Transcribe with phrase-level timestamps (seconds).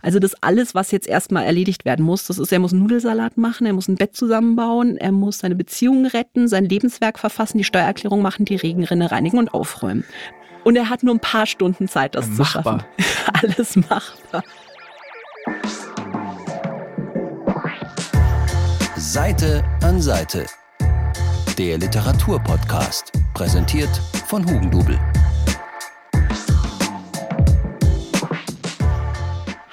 [0.00, 3.36] Also das alles, was jetzt erstmal erledigt werden muss, das ist, er muss einen Nudelsalat
[3.36, 7.64] machen, er muss ein Bett zusammenbauen, er muss seine Beziehungen retten, sein Lebenswerk verfassen, die
[7.64, 10.04] Steuererklärung machen, die Regenrinne reinigen und aufräumen.
[10.64, 12.36] Und er hat nur ein paar Stunden Zeit, das machbar.
[12.36, 12.82] zu schaffen.
[13.32, 14.42] Alles machbar.
[18.96, 20.46] Seite an Seite.
[21.56, 23.90] Der Literaturpodcast, präsentiert
[24.26, 24.98] von Hugendubel.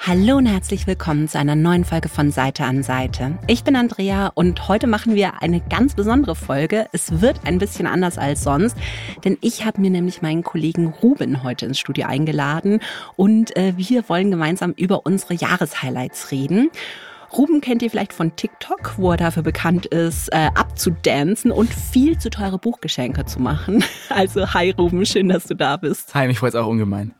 [0.08, 3.40] Hallo und herzlich willkommen zu einer neuen Folge von Seite an Seite.
[3.48, 6.86] Ich bin Andrea und heute machen wir eine ganz besondere Folge.
[6.92, 8.76] Es wird ein bisschen anders als sonst,
[9.24, 12.82] denn ich habe mir nämlich meinen Kollegen Ruben heute ins Studio eingeladen
[13.16, 16.70] und äh, wir wollen gemeinsam über unsere Jahreshighlights reden.
[17.36, 22.16] Ruben kennt ihr vielleicht von TikTok, wo er dafür bekannt ist, äh, abzudancen und viel
[22.16, 23.82] zu teure Buchgeschenke zu machen.
[24.08, 26.14] Also hi Ruben, schön, dass du da bist.
[26.14, 27.12] Hi, mich freut es auch ungemein.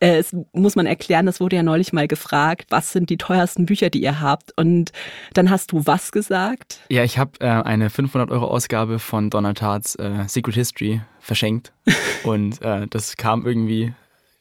[0.00, 3.66] Äh, es muss man erklären, das wurde ja neulich mal gefragt, was sind die teuersten
[3.66, 4.52] Bücher, die ihr habt?
[4.56, 4.92] Und
[5.34, 6.80] dann hast du was gesagt?
[6.90, 11.72] Ja, ich habe äh, eine 500 Euro Ausgabe von Donald Tarts äh, Secret History verschenkt
[12.24, 13.92] und äh, das kam irgendwie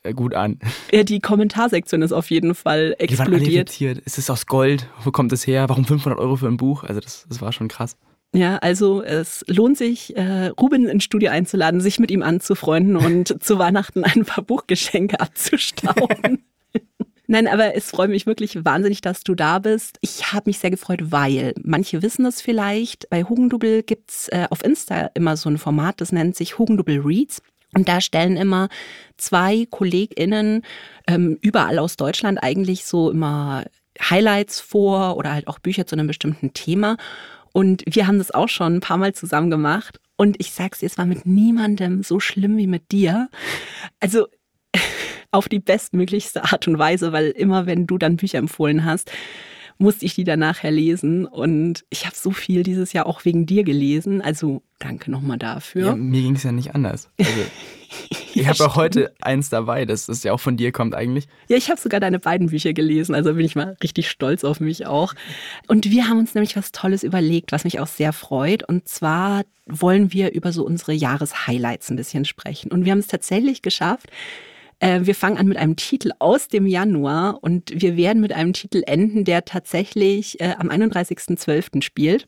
[0.03, 0.59] äh, gut an.
[0.91, 3.79] Ja, die Kommentarsektion ist auf jeden Fall explodiert.
[3.79, 4.87] Die waren alle Ist es aus Gold?
[5.03, 5.67] Wo kommt es her?
[5.69, 6.83] Warum 500 Euro für ein Buch?
[6.83, 7.97] Also das, das war schon krass.
[8.33, 13.43] Ja, also es lohnt sich, äh, Ruben ins Studio einzuladen, sich mit ihm anzufreunden und
[13.43, 16.43] zu Weihnachten ein paar Buchgeschenke abzustauben.
[17.29, 19.97] Nein, aber es freut mich wirklich wahnsinnig, dass du da bist.
[19.99, 23.09] Ich habe mich sehr gefreut, weil manche wissen es vielleicht.
[23.09, 27.41] Bei Hugendubel gibt's äh, auf Insta immer so ein Format, das nennt sich Hugendubel Reads.
[27.73, 28.69] Und da stellen immer
[29.17, 30.63] zwei KollegInnen
[31.05, 33.65] ähm, überall aus Deutschland eigentlich so immer
[33.99, 36.95] Highlights vor oder halt auch Bücher zu einem bestimmten Thema.
[37.53, 39.99] Und wir haben das auch schon ein paar Mal zusammen gemacht.
[40.15, 43.29] Und ich sag's dir, es war mit niemandem so schlimm wie mit dir.
[43.99, 44.27] Also
[45.31, 49.11] auf die bestmöglichste Art und Weise, weil immer wenn du dann Bücher empfohlen hast,
[49.77, 51.25] musste ich die dann nachher lesen.
[51.25, 54.21] Und ich habe so viel dieses Jahr auch wegen dir gelesen.
[54.21, 55.87] Also danke nochmal dafür.
[55.87, 57.09] Ja, mir ging es ja nicht anders.
[57.19, 57.31] Also,
[58.33, 61.27] ich ja, habe auch heute eins dabei, das, das ja auch von dir kommt eigentlich.
[61.47, 64.59] Ja, ich habe sogar deine beiden Bücher gelesen, also bin ich mal richtig stolz auf
[64.59, 65.13] mich auch.
[65.67, 68.67] Und wir haben uns nämlich was Tolles überlegt, was mich auch sehr freut.
[68.67, 72.71] Und zwar wollen wir über so unsere Jahreshighlights ein bisschen sprechen.
[72.71, 74.09] Und wir haben es tatsächlich geschafft,
[74.79, 78.53] äh, wir fangen an mit einem Titel aus dem Januar und wir werden mit einem
[78.53, 81.81] Titel enden, der tatsächlich äh, am 31.12.
[81.81, 82.27] spielt.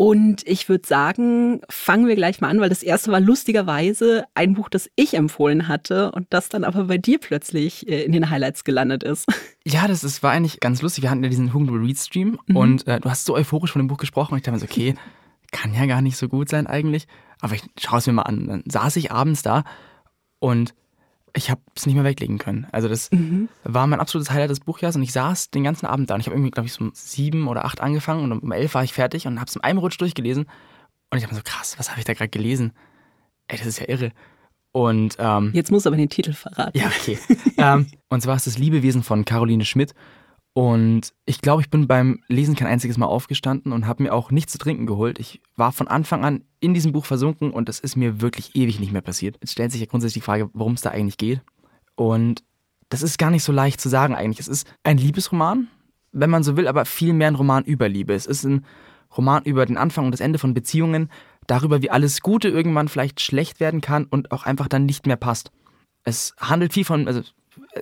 [0.00, 4.54] Und ich würde sagen, fangen wir gleich mal an, weil das erste war lustigerweise ein
[4.54, 8.30] Buch, das ich empfohlen hatte und das dann aber bei dir plötzlich äh, in den
[8.30, 9.26] Highlights gelandet ist.
[9.66, 11.02] Ja, das ist, war eigentlich ganz lustig.
[11.02, 12.56] Wir hatten ja diesen Hugendubel Read Stream mhm.
[12.56, 14.64] und äh, du hast so euphorisch von dem Buch gesprochen und ich dachte mir so,
[14.64, 14.94] okay,
[15.50, 17.06] kann ja gar nicht so gut sein eigentlich,
[17.40, 18.46] aber ich schaue es mir mal an.
[18.46, 19.64] Dann saß ich abends da
[20.38, 20.74] und
[21.34, 22.66] ich habe es nicht mehr weglegen können.
[22.72, 23.48] Also das mhm.
[23.64, 26.26] war mein absolutes Highlight des Buchjahres und ich saß den ganzen Abend da und ich
[26.26, 28.92] habe irgendwie, glaube ich, so um sieben oder acht angefangen und um elf war ich
[28.92, 30.46] fertig und habe es in einem Rutsch durchgelesen
[31.10, 32.72] und ich habe mir so, krass, was habe ich da gerade gelesen?
[33.48, 34.12] Ey, das ist ja irre.
[34.72, 36.78] Und ähm, jetzt muss aber den Titel verraten.
[36.78, 37.18] Ja, okay.
[37.56, 39.94] ähm, und zwar ist das Liebewesen von Caroline Schmidt
[40.54, 44.30] und ich glaube, ich bin beim Lesen kein einziges Mal aufgestanden und habe mir auch
[44.30, 45.18] nichts zu trinken geholt.
[45.18, 48.80] Ich war von Anfang an in diesem Buch versunken und das ist mir wirklich ewig
[48.80, 49.36] nicht mehr passiert.
[49.40, 51.42] Jetzt stellt sich ja grundsätzlich die Frage, worum es da eigentlich geht.
[51.94, 52.42] Und
[52.88, 54.40] das ist gar nicht so leicht zu sagen eigentlich.
[54.40, 55.68] Es ist ein Liebesroman,
[56.12, 58.14] wenn man so will, aber viel mehr ein Roman über Liebe.
[58.14, 58.64] Es ist ein
[59.16, 61.10] Roman über den Anfang und das Ende von Beziehungen,
[61.46, 65.16] darüber, wie alles Gute irgendwann vielleicht schlecht werden kann und auch einfach dann nicht mehr
[65.16, 65.50] passt.
[66.04, 67.22] Es handelt viel von, also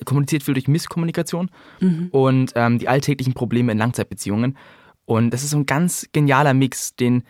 [0.04, 2.08] kommuniziert viel durch Misskommunikation mhm.
[2.10, 4.56] und ähm, die alltäglichen Probleme in Langzeitbeziehungen.
[5.04, 7.22] Und das ist so ein ganz genialer Mix, den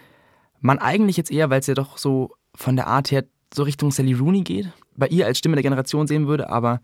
[0.61, 3.25] man eigentlich jetzt eher, weil es ja doch so von der Art her
[3.55, 6.81] so Richtung Sally Rooney geht, bei ihr als Stimme der Generation sehen würde, aber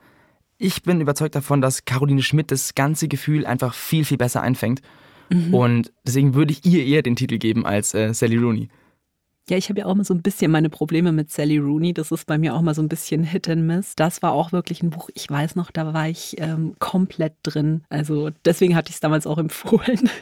[0.59, 4.81] ich bin überzeugt davon, dass Caroline Schmidt das ganze Gefühl einfach viel, viel besser einfängt.
[5.28, 5.54] Mhm.
[5.54, 8.69] Und deswegen würde ich ihr eher den Titel geben als äh, Sally Rooney.
[9.48, 11.94] Ja, ich habe ja auch mal so ein bisschen meine Probleme mit Sally Rooney.
[11.94, 13.97] Das ist bei mir auch mal so ein bisschen Hit and Miss.
[13.97, 17.82] Das war auch wirklich ein Buch, ich weiß noch, da war ich ähm, komplett drin.
[17.88, 20.09] Also deswegen hatte ich es damals auch empfohlen.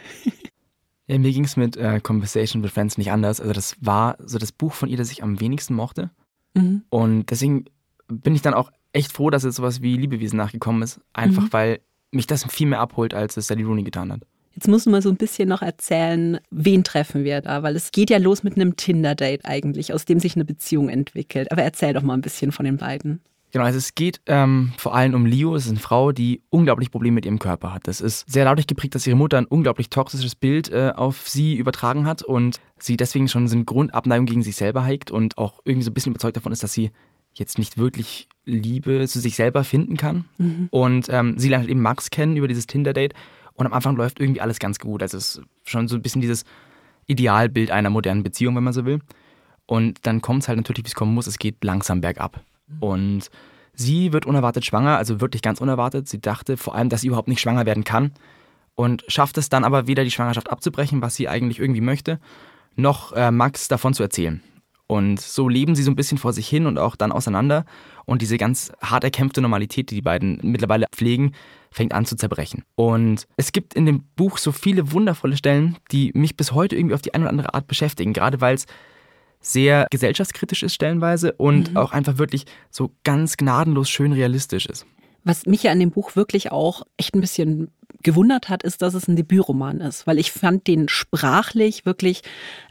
[1.07, 3.41] Ja, mir ging es mit äh, Conversation with Friends nicht anders.
[3.41, 6.09] Also das war so das Buch von ihr, das ich am wenigsten mochte.
[6.53, 6.83] Mhm.
[6.89, 7.65] Und deswegen
[8.07, 11.01] bin ich dann auch echt froh, dass jetzt sowas wie Liebewesen nachgekommen ist.
[11.11, 11.51] Einfach mhm.
[11.53, 11.79] weil
[12.11, 14.21] mich das viel mehr abholt, als es Sally Rooney getan hat.
[14.55, 18.09] Jetzt muss man so ein bisschen noch erzählen, wen treffen wir da, weil es geht
[18.09, 21.51] ja los mit einem Tinder-Date eigentlich, aus dem sich eine Beziehung entwickelt.
[21.51, 23.21] Aber erzähl doch mal ein bisschen von den beiden.
[23.51, 25.55] Genau, also es geht ähm, vor allem um Leo.
[25.55, 27.87] Es ist eine Frau, die unglaublich Probleme mit ihrem Körper hat.
[27.87, 31.55] Das ist sehr dadurch geprägt, dass ihre Mutter ein unglaublich toxisches Bild äh, auf sie
[31.55, 35.59] übertragen hat und sie deswegen schon so eine Grundabneigung gegen sich selber hegt und auch
[35.65, 36.91] irgendwie so ein bisschen überzeugt davon ist, dass sie
[37.33, 40.25] jetzt nicht wirklich Liebe zu sich selber finden kann.
[40.37, 40.67] Mhm.
[40.71, 43.13] Und ähm, sie lernt eben Max kennen über dieses Tinder-Date.
[43.61, 45.03] Und am Anfang läuft irgendwie alles ganz gut.
[45.03, 46.45] Also es ist schon so ein bisschen dieses
[47.05, 49.01] Idealbild einer modernen Beziehung, wenn man so will.
[49.67, 51.27] Und dann kommt es halt natürlich, wie es kommen muss.
[51.27, 52.41] Es geht langsam bergab.
[52.67, 52.77] Mhm.
[52.79, 53.29] Und
[53.75, 56.07] sie wird unerwartet schwanger, also wirklich ganz unerwartet.
[56.07, 58.13] Sie dachte vor allem, dass sie überhaupt nicht schwanger werden kann.
[58.73, 62.19] Und schafft es dann aber weder die Schwangerschaft abzubrechen, was sie eigentlich irgendwie möchte,
[62.75, 64.41] noch äh, Max davon zu erzählen.
[64.91, 67.63] Und so leben sie so ein bisschen vor sich hin und auch dann auseinander.
[68.03, 71.31] Und diese ganz hart erkämpfte Normalität, die die beiden mittlerweile pflegen,
[71.71, 72.65] fängt an zu zerbrechen.
[72.75, 76.93] Und es gibt in dem Buch so viele wundervolle Stellen, die mich bis heute irgendwie
[76.93, 78.11] auf die eine oder andere Art beschäftigen.
[78.11, 78.65] Gerade weil es
[79.39, 81.77] sehr gesellschaftskritisch ist stellenweise und mhm.
[81.77, 84.85] auch einfach wirklich so ganz gnadenlos schön realistisch ist.
[85.23, 87.71] Was mich ja an dem Buch wirklich auch echt ein bisschen
[88.01, 92.21] gewundert hat, ist, dass es ein Debütroman ist, weil ich fand den sprachlich wirklich,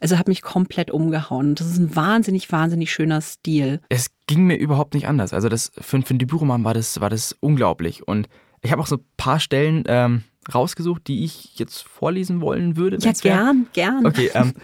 [0.00, 1.55] also hat mich komplett umgehauen.
[1.55, 3.81] Das ist ein wahnsinnig, wahnsinnig schöner Stil.
[3.88, 5.32] Es ging mir überhaupt nicht anders.
[5.32, 8.06] Also das für, für einen Debütroman war das, war das unglaublich.
[8.06, 8.29] Und
[8.62, 12.99] ich habe auch so ein paar Stellen ähm, rausgesucht, die ich jetzt vorlesen wollen würde.
[13.00, 14.06] Ja, gern, gern.
[14.06, 14.55] Okay, ähm,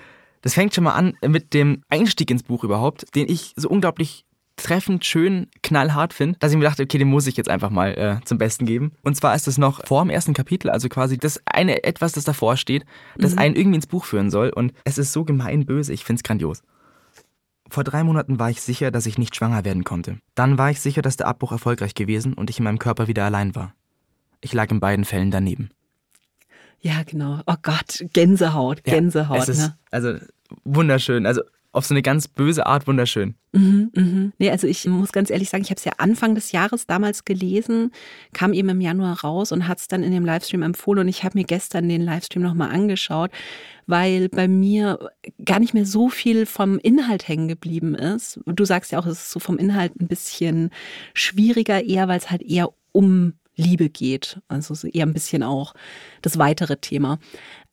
[0.42, 4.25] das fängt schon mal an mit dem Einstieg ins Buch überhaupt, den ich so unglaublich
[4.56, 7.92] treffend, schön, knallhart finde, dass ich mir dachte, okay, den muss ich jetzt einfach mal
[7.92, 8.92] äh, zum Besten geben.
[9.02, 12.24] Und zwar ist es noch vor dem ersten Kapitel, also quasi das eine etwas, das
[12.24, 12.84] davor steht,
[13.16, 13.38] das mhm.
[13.38, 14.50] einen irgendwie ins Buch führen soll.
[14.50, 16.62] Und es ist so gemein böse, ich finde es grandios.
[17.68, 20.18] Vor drei Monaten war ich sicher, dass ich nicht schwanger werden konnte.
[20.34, 23.24] Dann war ich sicher, dass der Abbruch erfolgreich gewesen und ich in meinem Körper wieder
[23.24, 23.74] allein war.
[24.40, 25.70] Ich lag in beiden Fällen daneben.
[26.80, 27.40] Ja, genau.
[27.46, 29.36] Oh Gott, Gänsehaut, Gänsehaut.
[29.36, 29.78] Ja, es ist, ne?
[29.90, 30.14] Also
[30.64, 31.26] wunderschön.
[31.26, 31.42] Also
[31.76, 33.34] auf so eine ganz böse Art wunderschön.
[33.52, 34.32] Mhm, mhm.
[34.38, 37.24] Nee, also ich muss ganz ehrlich sagen, ich habe es ja Anfang des Jahres damals
[37.24, 37.92] gelesen,
[38.32, 41.22] kam eben im Januar raus und hat es dann in dem Livestream empfohlen und ich
[41.22, 43.30] habe mir gestern den Livestream nochmal angeschaut,
[43.86, 45.10] weil bei mir
[45.44, 48.40] gar nicht mehr so viel vom Inhalt hängen geblieben ist.
[48.46, 50.70] Du sagst ja auch, es ist so vom Inhalt ein bisschen
[51.14, 54.40] schwieriger, eher weil es halt eher um Liebe geht.
[54.48, 55.74] Also eher ein bisschen auch
[56.22, 57.18] das weitere Thema.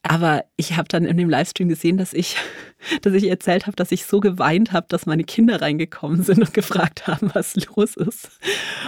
[0.05, 2.35] Aber ich habe dann in dem Livestream gesehen, dass ich,
[3.01, 6.53] dass ich erzählt habe, dass ich so geweint habe, dass meine Kinder reingekommen sind und
[6.53, 8.29] gefragt haben, was los ist.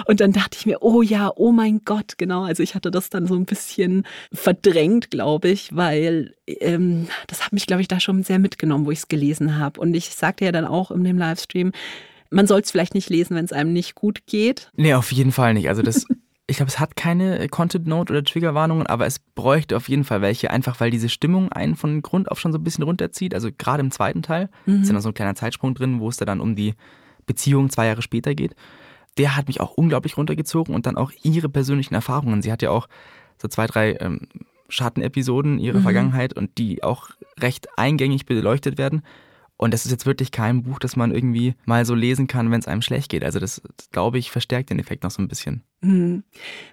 [0.05, 2.43] Und dann dachte ich mir, oh ja, oh mein Gott, genau.
[2.43, 7.53] Also ich hatte das dann so ein bisschen verdrängt, glaube ich, weil ähm, das hat
[7.53, 9.79] mich, glaube ich, da schon sehr mitgenommen, wo ich es gelesen habe.
[9.79, 11.71] Und ich sagte ja dann auch in dem Livestream,
[12.29, 14.69] man soll es vielleicht nicht lesen, wenn es einem nicht gut geht.
[14.75, 15.69] Nee, auf jeden Fall nicht.
[15.69, 16.05] Also das
[16.47, 20.03] ich glaube, es hat keine äh, Content Note oder Triggerwarnungen, aber es bräuchte auf jeden
[20.03, 23.33] Fall welche, einfach weil diese Stimmung einen von Grund auf schon so ein bisschen runterzieht.
[23.33, 24.81] Also gerade im zweiten Teil mhm.
[24.81, 26.75] ist ja noch so ein kleiner Zeitsprung drin, wo es da dann um die
[27.25, 28.55] Beziehung zwei Jahre später geht.
[29.17, 32.41] Der hat mich auch unglaublich runtergezogen und dann auch ihre persönlichen Erfahrungen.
[32.41, 32.87] Sie hat ja auch
[33.41, 34.21] so zwei, drei ähm,
[34.69, 35.83] Schattenepisoden ihrer mhm.
[35.83, 37.09] Vergangenheit und die auch
[37.39, 39.01] recht eingängig beleuchtet werden.
[39.57, 42.59] Und das ist jetzt wirklich kein Buch, das man irgendwie mal so lesen kann, wenn
[42.59, 43.23] es einem schlecht geht.
[43.23, 43.61] Also das,
[43.91, 45.63] glaube ich, verstärkt den Effekt noch so ein bisschen.
[45.79, 46.23] Mhm.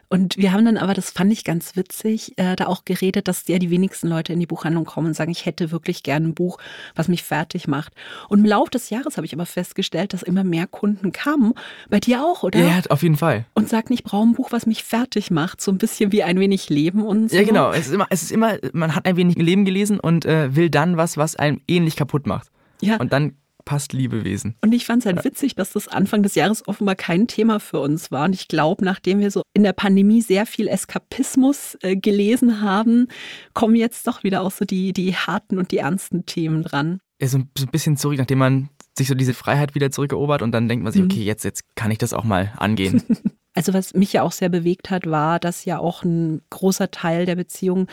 [0.09, 3.47] Und wir haben dann aber, das fand ich ganz witzig, äh, da auch geredet, dass
[3.47, 6.35] ja die wenigsten Leute in die Buchhandlung kommen und sagen, ich hätte wirklich gerne ein
[6.35, 6.59] Buch,
[6.97, 7.93] was mich fertig macht.
[8.29, 11.55] Und im Laufe des Jahres habe ich aber festgestellt, dass immer mehr Kunden kamen.
[11.89, 12.59] Bei dir auch, oder?
[12.59, 13.47] Ja, auf jeden Fall.
[13.55, 15.61] Und sagten, ich brauche ein Buch, was mich fertig macht.
[15.61, 17.37] So ein bisschen wie ein wenig Leben und so.
[17.37, 17.71] Ja, genau.
[17.71, 20.69] Es ist immer, es ist immer man hat ein wenig Leben gelesen und äh, will
[20.69, 22.51] dann was, was einem ähnlich kaputt macht.
[22.83, 22.97] Ja.
[22.97, 24.57] Und dann passt Liebewesen.
[24.61, 27.81] Und ich fand es halt witzig, dass das Anfang des Jahres offenbar kein Thema für
[27.81, 28.25] uns war.
[28.25, 33.09] Und ich glaube, nachdem wir so in der Pandemie sehr viel Eskapismus äh, gelesen haben,
[33.55, 36.99] kommen jetzt doch wieder auch so die, die harten und die ernsten Themen dran.
[37.21, 38.69] Ja, so ein bisschen zurück, nachdem man
[38.99, 41.09] sich so diese Freiheit wieder zurückerobert und dann denkt man sich, mhm.
[41.11, 43.03] okay, jetzt, jetzt kann ich das auch mal angehen.
[43.55, 47.27] Also was mich ja auch sehr bewegt hat, war, dass ja auch ein großer Teil
[47.27, 47.87] der Beziehung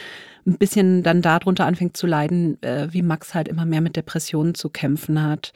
[0.48, 4.56] ein bisschen dann darunter anfängt zu leiden, äh, wie Max halt immer mehr mit Depressionen
[4.56, 5.52] zu kämpfen hat.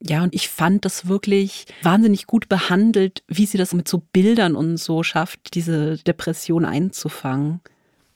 [0.00, 4.54] Ja, und ich fand das wirklich wahnsinnig gut behandelt, wie sie das mit so Bildern
[4.54, 7.60] und so schafft, diese Depression einzufangen.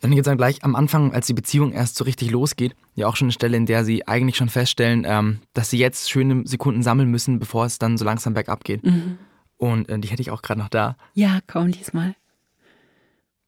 [0.01, 3.07] Dann gibt es dann gleich am Anfang, als die Beziehung erst so richtig losgeht, ja
[3.07, 6.43] auch schon eine Stelle, in der sie eigentlich schon feststellen, ähm, dass sie jetzt schöne
[6.45, 8.85] Sekunden sammeln müssen, bevor es dann so langsam bergab geht.
[8.85, 9.19] Mhm.
[9.63, 10.97] Und äh, die hätte ich auch gerade noch da.
[11.15, 12.17] Ja, komm, lies mal.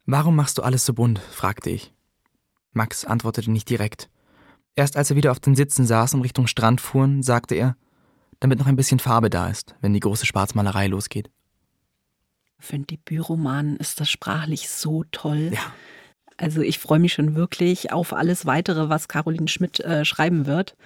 [0.06, 1.18] Warum machst du alles so bunt?
[1.18, 1.92] fragte ich.
[2.70, 4.08] Max antwortete nicht direkt.
[4.76, 7.76] Erst als er wieder auf den Sitzen saß und Richtung Strand fuhren, sagte er,
[8.38, 11.32] damit noch ein bisschen Farbe da ist, wenn die große Schwarzmalerei losgeht.
[12.60, 15.50] Für einen Debütroman ist das sprachlich so toll.
[15.52, 15.72] Ja.
[16.36, 20.76] Also ich freue mich schon wirklich auf alles weitere, was Caroline Schmidt äh, schreiben wird.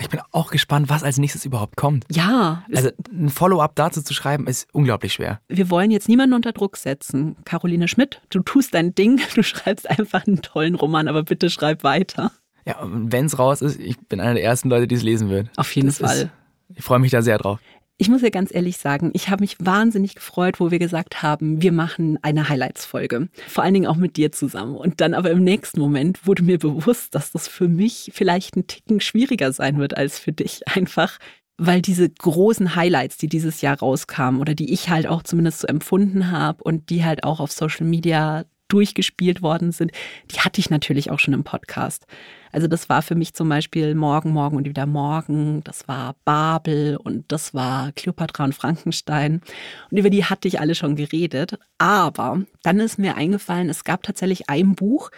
[0.00, 2.04] Ich bin auch gespannt, was als nächstes überhaupt kommt.
[2.10, 2.64] Ja.
[2.74, 5.40] Also ein Follow-up dazu zu schreiben, ist unglaublich schwer.
[5.48, 7.36] Wir wollen jetzt niemanden unter Druck setzen.
[7.44, 11.82] Caroline Schmidt, du tust dein Ding, du schreibst einfach einen tollen Roman, aber bitte schreib
[11.84, 12.30] weiter.
[12.64, 15.30] Ja, und wenn es raus ist, ich bin einer der ersten Leute, die es lesen
[15.30, 15.48] wird.
[15.56, 16.16] Auf jeden das Fall.
[16.16, 16.28] Ist,
[16.76, 17.60] ich freue mich da sehr drauf.
[18.00, 21.62] Ich muss ja ganz ehrlich sagen, ich habe mich wahnsinnig gefreut, wo wir gesagt haben,
[21.62, 23.28] wir machen eine Highlights-Folge.
[23.48, 24.76] Vor allen Dingen auch mit dir zusammen.
[24.76, 28.68] Und dann aber im nächsten Moment wurde mir bewusst, dass das für mich vielleicht ein
[28.68, 30.68] Ticken schwieriger sein wird als für dich.
[30.68, 31.18] Einfach,
[31.56, 35.66] weil diese großen Highlights, die dieses Jahr rauskamen oder die ich halt auch zumindest so
[35.66, 39.90] empfunden habe und die halt auch auf Social Media durchgespielt worden sind,
[40.30, 42.06] die hatte ich natürlich auch schon im Podcast.
[42.52, 45.62] Also das war für mich zum Beispiel Morgen, Morgen und wieder Morgen.
[45.64, 49.42] Das war Babel und das war Cleopatra und Frankenstein.
[49.90, 51.58] Und über die hatte ich alle schon geredet.
[51.78, 55.10] Aber dann ist mir eingefallen, es gab tatsächlich ein Buch,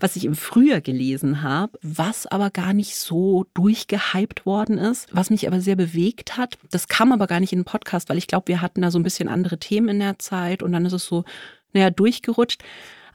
[0.00, 5.30] was ich im Frühjahr gelesen habe, was aber gar nicht so durchgehypt worden ist, was
[5.30, 6.58] mich aber sehr bewegt hat.
[6.70, 8.98] Das kam aber gar nicht in den Podcast, weil ich glaube, wir hatten da so
[8.98, 11.24] ein bisschen andere Themen in der Zeit und dann ist es so,
[11.72, 12.64] naja, durchgerutscht.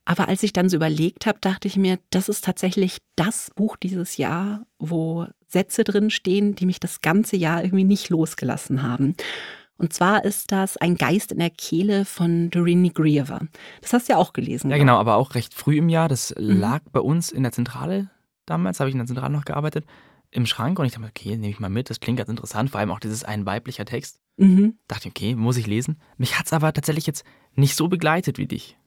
[0.06, 3.76] Aber als ich dann so überlegt habe, dachte ich mir, das ist tatsächlich das Buch
[3.76, 9.16] dieses Jahr, wo Sätze drin stehen, die mich das ganze Jahr irgendwie nicht losgelassen haben.
[9.78, 13.42] Und zwar ist das Ein Geist in der Kehle von Doreen Negriever.
[13.82, 14.72] Das hast du ja auch gelesen.
[14.72, 16.08] Ja, genau, aber auch recht früh im Jahr.
[16.08, 16.60] Das mhm.
[16.60, 18.10] lag bei uns in der Zentrale
[18.46, 19.86] damals, habe ich in der Zentrale noch gearbeitet,
[20.32, 20.80] im Schrank.
[20.80, 21.90] Und ich dachte, okay, nehme ich mal mit.
[21.90, 22.70] Das klingt ganz interessant.
[22.70, 24.20] Vor allem auch dieses ein weiblicher Text.
[24.38, 24.78] Mhm.
[24.88, 26.00] Dachte ich, okay, muss ich lesen.
[26.18, 28.78] Mich hat es aber tatsächlich jetzt nicht so begleitet wie dich.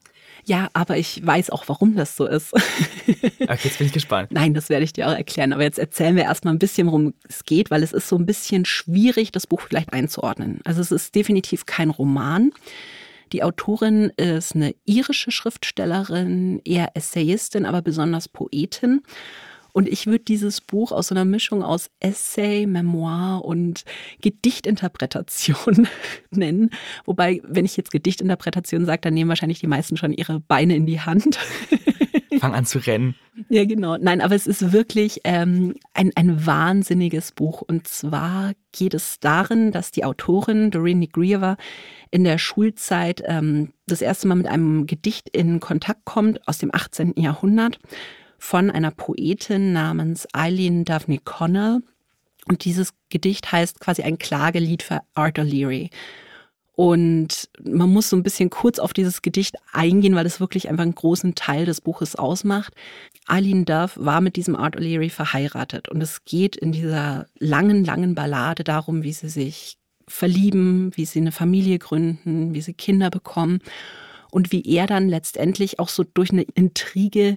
[0.45, 2.55] Ja, aber ich weiß auch, warum das so ist.
[3.41, 4.31] okay, jetzt bin ich gespannt.
[4.33, 5.53] Nein, das werde ich dir auch erklären.
[5.53, 8.27] Aber jetzt erzählen wir erstmal ein bisschen, worum es geht, weil es ist so ein
[8.27, 10.61] bisschen schwierig, das Buch vielleicht einzuordnen.
[10.65, 12.53] Also es ist definitiv kein Roman.
[13.33, 19.03] Die Autorin ist eine irische Schriftstellerin, eher Essayistin, aber besonders Poetin.
[19.73, 23.85] Und ich würde dieses Buch aus so einer Mischung aus Essay, Memoir und
[24.21, 25.89] Gedichtinterpretation
[26.31, 26.71] nennen.
[27.05, 30.87] Wobei, wenn ich jetzt Gedichtinterpretation sage, dann nehmen wahrscheinlich die meisten schon ihre Beine in
[30.87, 31.39] die Hand.
[32.39, 33.15] Fang an zu rennen.
[33.49, 33.97] Ja, genau.
[33.97, 37.63] Nein, aber es ist wirklich ähm, ein, ein wahnsinniges Buch.
[37.63, 41.57] Und zwar geht es darin, dass die Autorin Doreen Negrieva
[42.11, 46.75] in der Schulzeit ähm, das erste Mal mit einem Gedicht in Kontakt kommt aus dem
[46.75, 47.15] 18.
[47.17, 47.79] Jahrhundert
[48.39, 51.81] von einer Poetin namens Eileen Daphne Connell.
[52.49, 55.91] Und dieses Gedicht heißt quasi ein Klagelied für Art O'Leary.
[56.79, 60.85] Und man muss so ein bisschen kurz auf dieses Gedicht eingehen, weil es wirklich einfach
[60.85, 62.73] einen großen Teil des Buches ausmacht.
[63.27, 65.89] Eileen Duff war mit diesem Art O'Leary verheiratet.
[65.89, 69.77] Und es geht in dieser langen, langen Ballade darum, wie sie sich
[70.07, 73.59] verlieben, wie sie eine Familie gründen, wie sie Kinder bekommen
[74.31, 77.37] und wie er dann letztendlich auch so durch eine Intrige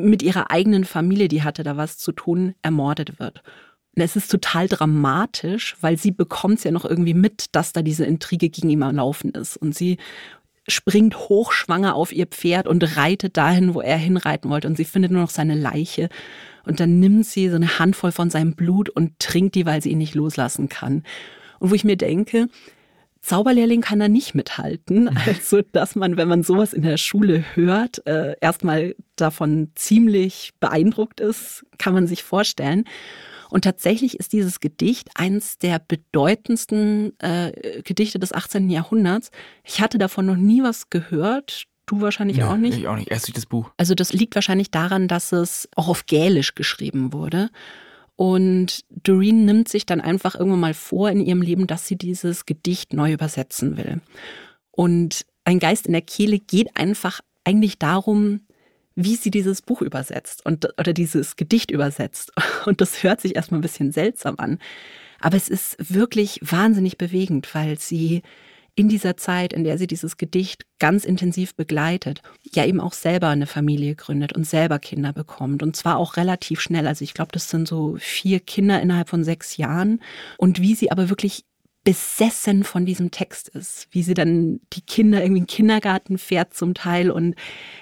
[0.00, 3.42] mit ihrer eigenen Familie, die hatte da was zu tun, ermordet wird.
[3.94, 7.82] Und es ist total dramatisch, weil sie bekommt es ja noch irgendwie mit, dass da
[7.82, 9.56] diese Intrige gegen ihn am Laufen ist.
[9.56, 9.98] Und sie
[10.66, 14.68] springt hochschwanger auf ihr Pferd und reitet dahin, wo er hinreiten wollte.
[14.68, 16.08] Und sie findet nur noch seine Leiche.
[16.64, 19.90] Und dann nimmt sie so eine Handvoll von seinem Blut und trinkt die, weil sie
[19.90, 21.02] ihn nicht loslassen kann.
[21.58, 22.48] Und wo ich mir denke,
[23.22, 25.10] Zauberlehrling kann da nicht mithalten.
[25.26, 31.20] Also, dass man, wenn man sowas in der Schule hört, äh, erstmal davon ziemlich beeindruckt
[31.20, 32.84] ist, kann man sich vorstellen.
[33.50, 38.70] Und tatsächlich ist dieses Gedicht eines der bedeutendsten äh, Gedichte des 18.
[38.70, 39.30] Jahrhunderts.
[39.62, 41.64] Ich hatte davon noch nie was gehört.
[41.86, 42.78] Du wahrscheinlich ja, auch nicht.
[42.78, 43.10] Ich auch nicht.
[43.10, 43.70] Erst durch das Buch.
[43.76, 47.50] Also das liegt wahrscheinlich daran, dass es auch auf Gälisch geschrieben wurde.
[48.16, 52.46] Und Doreen nimmt sich dann einfach irgendwann mal vor in ihrem Leben, dass sie dieses
[52.46, 54.00] Gedicht neu übersetzen will.
[54.70, 58.40] Und ein Geist in der Kehle geht einfach eigentlich darum,
[58.94, 62.32] wie sie dieses Buch übersetzt und, oder dieses Gedicht übersetzt.
[62.66, 64.58] Und das hört sich erstmal ein bisschen seltsam an.
[65.20, 68.22] Aber es ist wirklich wahnsinnig bewegend, weil sie
[68.74, 73.28] in dieser Zeit, in der sie dieses Gedicht ganz intensiv begleitet, ja eben auch selber
[73.28, 75.62] eine Familie gründet und selber Kinder bekommt.
[75.62, 76.86] Und zwar auch relativ schnell.
[76.86, 80.00] Also ich glaube, das sind so vier Kinder innerhalb von sechs Jahren.
[80.38, 81.44] Und wie sie aber wirklich
[81.84, 86.54] besessen von diesem Text ist, wie sie dann die Kinder irgendwie in den Kindergarten fährt
[86.54, 87.34] zum Teil und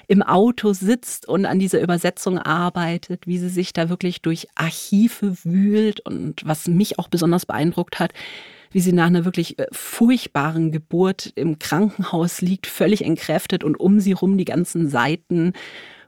[0.08, 5.36] im Auto sitzt und an dieser Übersetzung arbeitet, wie sie sich da wirklich durch Archive
[5.44, 8.12] wühlt und was mich auch besonders beeindruckt hat,
[8.70, 14.00] wie sie nach einer wirklich äh, furchtbaren Geburt im Krankenhaus liegt, völlig entkräftet und um
[14.00, 15.52] sie rum die ganzen Seiten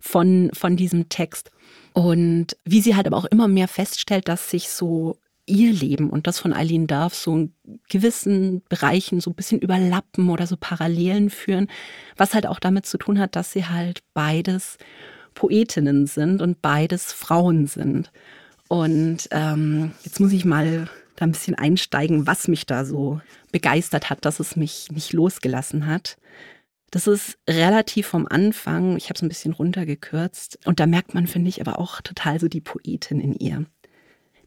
[0.01, 1.51] von, von diesem Text.
[1.93, 6.27] Und wie sie halt aber auch immer mehr feststellt, dass sich so ihr Leben und
[6.27, 7.53] das von Eileen Darf so in
[7.89, 11.69] gewissen Bereichen so ein bisschen überlappen oder so Parallelen führen,
[12.17, 14.79] was halt auch damit zu tun hat, dass sie halt beides
[15.35, 18.13] Poetinnen sind und beides Frauen sind.
[18.69, 23.21] Und ähm, jetzt muss ich mal da ein bisschen einsteigen, was mich da so
[23.51, 26.17] begeistert hat, dass es mich nicht losgelassen hat.
[26.91, 31.27] Das ist relativ vom Anfang, ich habe es ein bisschen runtergekürzt und da merkt man,
[31.27, 33.65] finde ich, aber auch total so die Poetin in ihr.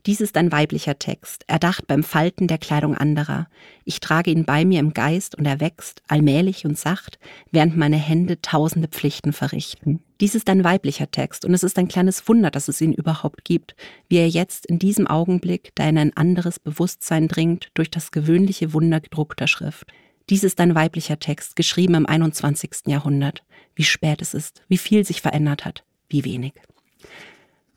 [0.05, 3.47] Dies ist ein weiblicher Text, erdacht beim Falten der Kleidung anderer.
[3.85, 7.17] Ich trage ihn bei mir im Geist und er wächst, allmählich und sacht,
[7.49, 10.01] während meine Hände tausende Pflichten verrichten.
[10.21, 13.45] Dies ist ein weiblicher Text und es ist ein kleines Wunder, dass es ihn überhaupt
[13.45, 13.75] gibt,
[14.07, 18.73] wie er jetzt in diesem Augenblick, da in ein anderes Bewusstsein dringt, durch das gewöhnliche
[18.73, 19.91] Wunder gedruckter Schrift.
[20.29, 22.71] Dies ist ein weiblicher Text, geschrieben im 21.
[22.85, 23.43] Jahrhundert.
[23.73, 26.53] Wie spät es ist, wie viel sich verändert hat, wie wenig.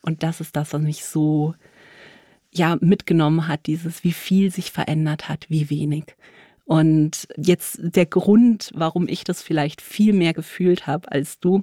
[0.03, 1.55] Und das ist das, was mich so
[2.53, 6.17] ja mitgenommen hat, dieses, wie viel sich verändert hat, wie wenig.
[6.65, 11.63] Und jetzt der Grund, warum ich das vielleicht viel mehr gefühlt habe als du.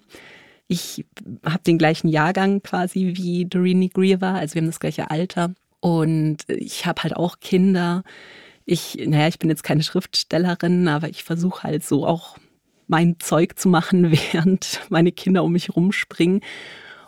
[0.67, 1.05] Ich
[1.45, 5.53] habe den gleichen Jahrgang quasi wie Doreen Greer also wir haben das gleiche Alter.
[5.79, 8.03] Und ich habe halt auch Kinder.
[8.65, 12.37] Ich, naja, ich bin jetzt keine Schriftstellerin, aber ich versuche halt so auch
[12.87, 16.41] mein Zeug zu machen, während meine Kinder um mich rumspringen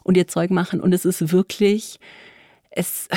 [0.03, 0.81] und ihr Zeug machen.
[0.81, 1.99] Und es ist wirklich,
[2.69, 3.07] es,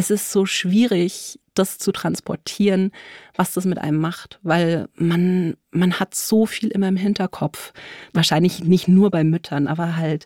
[0.00, 2.90] es ist so schwierig, das zu transportieren,
[3.36, 7.74] was das mit einem macht, weil man, man hat so viel immer im Hinterkopf.
[8.14, 10.24] Wahrscheinlich nicht nur bei Müttern, aber halt,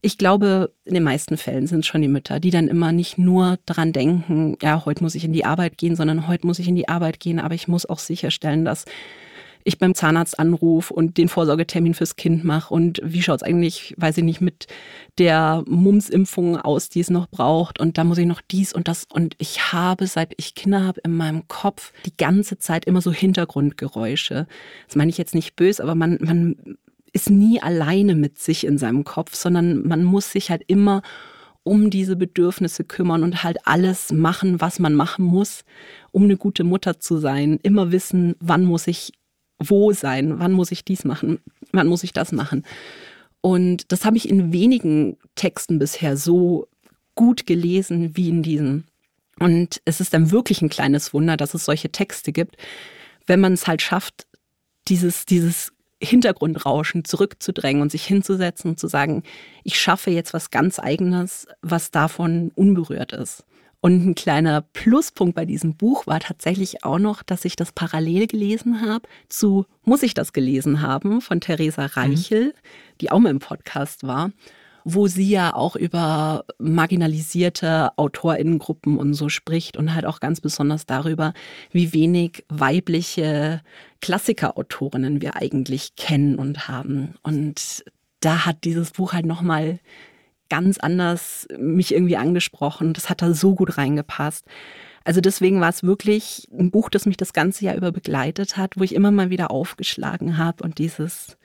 [0.00, 3.18] ich glaube, in den meisten Fällen sind es schon die Mütter, die dann immer nicht
[3.18, 6.68] nur daran denken, ja, heute muss ich in die Arbeit gehen, sondern heute muss ich
[6.68, 8.86] in die Arbeit gehen, aber ich muss auch sicherstellen, dass
[9.64, 13.94] ich beim Zahnarzt anrufe und den Vorsorgetermin fürs Kind mache und wie schaut es eigentlich,
[13.96, 14.66] weiß ich nicht, mit
[15.18, 19.06] der Mumps-Impfung aus, die es noch braucht und da muss ich noch dies und das
[19.10, 23.10] und ich habe, seit ich Kinder habe, in meinem Kopf die ganze Zeit immer so
[23.10, 24.46] Hintergrundgeräusche.
[24.86, 26.76] Das meine ich jetzt nicht böse, aber man, man
[27.12, 31.02] ist nie alleine mit sich in seinem Kopf, sondern man muss sich halt immer
[31.62, 35.64] um diese Bedürfnisse kümmern und halt alles machen, was man machen muss,
[36.12, 37.58] um eine gute Mutter zu sein.
[37.62, 39.12] Immer wissen, wann muss ich
[39.58, 41.38] wo sein, wann muss ich dies machen,
[41.72, 42.64] wann muss ich das machen.
[43.40, 46.68] Und das habe ich in wenigen Texten bisher so
[47.14, 48.84] gut gelesen wie in diesem.
[49.38, 52.56] Und es ist dann wirklich ein kleines Wunder, dass es solche Texte gibt,
[53.26, 54.26] wenn man es halt schafft,
[54.88, 59.22] dieses, dieses Hintergrundrauschen zurückzudrängen und sich hinzusetzen und zu sagen,
[59.62, 63.44] ich schaffe jetzt was ganz eigenes, was davon unberührt ist.
[63.84, 68.26] Und ein kleiner Pluspunkt bei diesem Buch war tatsächlich auch noch, dass ich das parallel
[68.26, 71.88] gelesen habe zu Muss ich das gelesen haben von Theresa mhm.
[71.88, 72.52] Reichel, mhm.
[73.02, 74.30] die auch mal im Podcast war,
[74.84, 80.86] wo sie ja auch über marginalisierte Autorinnengruppen und so spricht und halt auch ganz besonders
[80.86, 81.34] darüber,
[81.70, 83.60] wie wenig weibliche
[84.00, 87.16] Klassikerautorinnen wir eigentlich kennen und haben.
[87.22, 87.84] Und
[88.20, 89.78] da hat dieses Buch halt nochmal
[90.54, 92.92] ganz anders mich irgendwie angesprochen.
[92.92, 94.46] Das hat da so gut reingepasst.
[95.02, 98.74] Also deswegen war es wirklich ein Buch, das mich das ganze Jahr über begleitet hat,
[98.76, 101.36] wo ich immer mal wieder aufgeschlagen habe und dieses,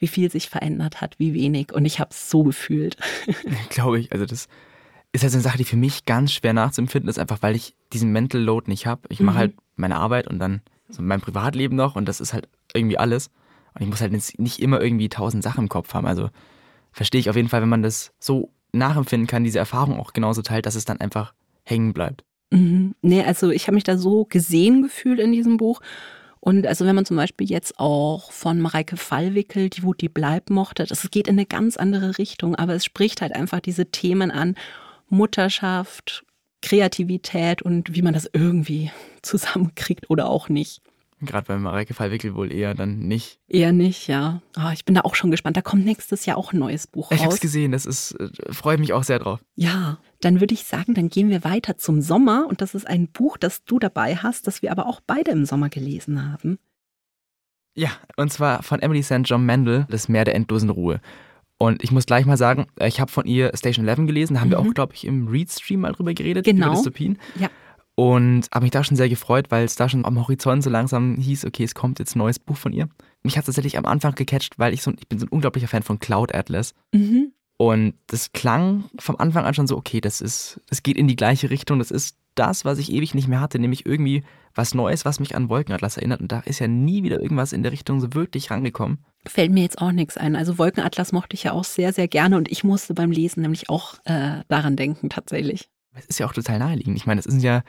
[0.00, 1.72] wie viel sich verändert hat, wie wenig.
[1.72, 2.96] Und ich habe es so gefühlt.
[3.70, 4.12] Glaube ich.
[4.12, 4.48] Also das
[5.12, 7.76] ist halt so eine Sache, die für mich ganz schwer nachzuempfinden ist, einfach weil ich
[7.92, 9.02] diesen Mental Load nicht habe.
[9.10, 9.38] Ich mache mhm.
[9.38, 13.28] halt meine Arbeit und dann so mein Privatleben noch und das ist halt irgendwie alles.
[13.74, 16.06] Und ich muss halt nicht immer irgendwie tausend Sachen im Kopf haben.
[16.06, 16.30] Also
[16.94, 20.42] verstehe ich auf jeden Fall, wenn man das so nachempfinden kann, diese Erfahrung auch genauso
[20.42, 22.24] teilt, dass es dann einfach hängen bleibt.
[22.50, 22.94] Mhm.
[23.02, 25.80] Nee, also ich habe mich da so gesehen gefühlt in diesem Buch.
[26.40, 30.50] Und also wenn man zum Beispiel jetzt auch von Mareike Fallwickel, die Wut, die bleibt,
[30.50, 34.30] mochte, das geht in eine ganz andere Richtung, aber es spricht halt einfach diese Themen
[34.30, 34.54] an.
[35.08, 36.24] Mutterschaft,
[36.60, 38.90] Kreativität und wie man das irgendwie
[39.22, 40.82] zusammenkriegt oder auch nicht.
[41.20, 43.38] Gerade bei Mareike Fallwickel wohl eher dann nicht.
[43.48, 44.42] Eher nicht, ja.
[44.56, 45.56] Oh, ich bin da auch schon gespannt.
[45.56, 47.18] Da kommt nächstes Jahr auch ein neues Buch raus.
[47.18, 49.40] Ich habe es gesehen, das ist, äh, freue mich auch sehr drauf.
[49.54, 52.46] Ja, dann würde ich sagen, dann gehen wir weiter zum Sommer.
[52.48, 55.46] Und das ist ein Buch, das du dabei hast, das wir aber auch beide im
[55.46, 56.58] Sommer gelesen haben.
[57.76, 59.22] Ja, und zwar von Emily St.
[59.24, 61.00] John Mandel, Das Meer der endlosen Ruhe.
[61.58, 64.40] Und ich muss gleich mal sagen, äh, ich habe von ihr Station 11 gelesen, da
[64.40, 64.52] haben mhm.
[64.52, 66.66] wir auch, glaube ich, im Read-Stream mal drüber geredet, genau.
[66.66, 67.18] über Dystopien.
[67.36, 67.48] Ja.
[67.96, 71.16] Und habe mich da schon sehr gefreut, weil es da schon am Horizont so langsam
[71.16, 72.88] hieß, okay, es kommt jetzt ein neues Buch von ihr.
[73.22, 75.68] Mich hat es tatsächlich am Anfang gecatcht, weil ich so ich bin so ein unglaublicher
[75.68, 76.74] Fan von Cloud Atlas.
[76.92, 77.32] Mhm.
[77.56, 81.16] Und das klang vom Anfang an schon so, okay, das ist, das geht in die
[81.16, 81.78] gleiche Richtung.
[81.78, 84.24] Das ist das, was ich ewig nicht mehr hatte, nämlich irgendwie
[84.56, 86.20] was Neues, was mich an Wolkenatlas erinnert.
[86.20, 88.98] Und da ist ja nie wieder irgendwas in der Richtung so wirklich rangekommen.
[89.26, 90.34] Fällt mir jetzt auch nichts ein.
[90.34, 93.70] Also Wolkenatlas mochte ich ja auch sehr, sehr gerne und ich musste beim Lesen nämlich
[93.70, 95.68] auch äh, daran denken, tatsächlich.
[95.94, 96.96] Es ist ja auch total naheliegend.
[96.96, 97.62] Ich meine, es sind ja,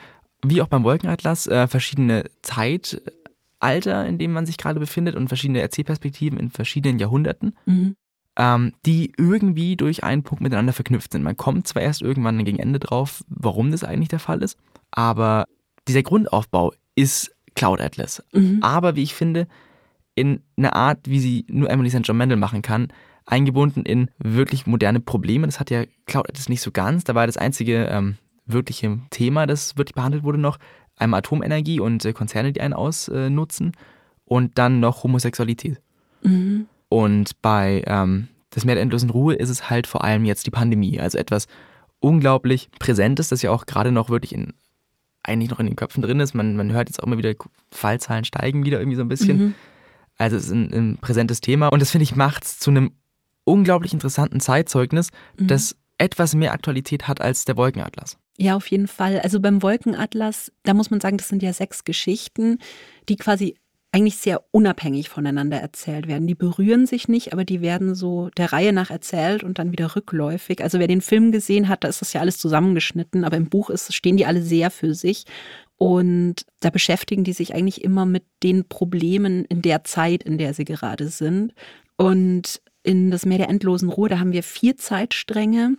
[0.44, 5.62] wie auch beim Wolkenatlas, äh, verschiedene Zeitalter, in dem man sich gerade befindet und verschiedene
[5.62, 7.96] Erzählperspektiven in verschiedenen Jahrhunderten, mhm.
[8.38, 11.24] ähm, die irgendwie durch einen Punkt miteinander verknüpft sind.
[11.24, 14.58] Man kommt zwar erst irgendwann gegen Ende drauf, warum das eigentlich der Fall ist,
[14.92, 15.46] aber
[15.88, 18.24] dieser Grundaufbau ist Cloud Atlas.
[18.34, 18.60] Mhm.
[18.62, 19.48] Aber wie ich finde,
[20.16, 22.02] in eine Art, wie sie nur Emily St.
[22.04, 22.88] John Mendel machen kann,
[23.26, 25.48] eingebunden in wirklich moderne Probleme.
[25.48, 27.04] Das hat ja Cloud Atlas nicht so ganz.
[27.04, 30.58] Da war das einzige ähm, wirkliche Thema, das wirklich behandelt wurde noch.
[30.98, 33.74] Einmal Atomenergie und äh, Konzerne, die einen ausnutzen.
[34.24, 35.82] und dann noch Homosexualität.
[36.24, 36.68] Mhm.
[36.90, 40.52] Und bei ähm, Das Meer der endlosen Ruhe ist es halt vor allem jetzt die
[40.52, 41.00] Pandemie.
[41.00, 41.48] Also etwas
[42.00, 44.54] unglaublich Präsentes, das ja auch gerade noch wirklich in
[45.24, 46.36] eigentlich noch in den Köpfen drin ist.
[46.36, 47.34] Man, man hört jetzt auch immer wieder,
[47.72, 49.38] Fallzahlen steigen wieder irgendwie so ein bisschen.
[49.38, 49.54] Mhm.
[50.18, 52.92] Also es ist ein, ein präsentes Thema und das finde ich macht es zu einem
[53.46, 55.48] unglaublich interessanten Zeitzeugnis, mhm.
[55.48, 58.18] das etwas mehr Aktualität hat als der Wolkenatlas.
[58.38, 59.20] Ja, auf jeden Fall.
[59.22, 62.60] Also beim Wolkenatlas, da muss man sagen, das sind ja sechs Geschichten,
[63.08, 63.56] die quasi
[63.94, 66.28] eigentlich sehr unabhängig voneinander erzählt werden.
[66.28, 69.96] Die berühren sich nicht, aber die werden so der Reihe nach erzählt und dann wieder
[69.96, 70.62] rückläufig.
[70.62, 73.70] Also wer den Film gesehen hat, da ist das ja alles zusammengeschnitten, aber im Buch
[73.70, 75.24] ist, stehen die alle sehr für sich.
[75.78, 80.54] Und da beschäftigen die sich eigentlich immer mit den Problemen in der Zeit, in der
[80.54, 81.54] sie gerade sind.
[81.96, 85.76] Und in das Meer der endlosen Ruhe, da haben wir vier Zeitstränge,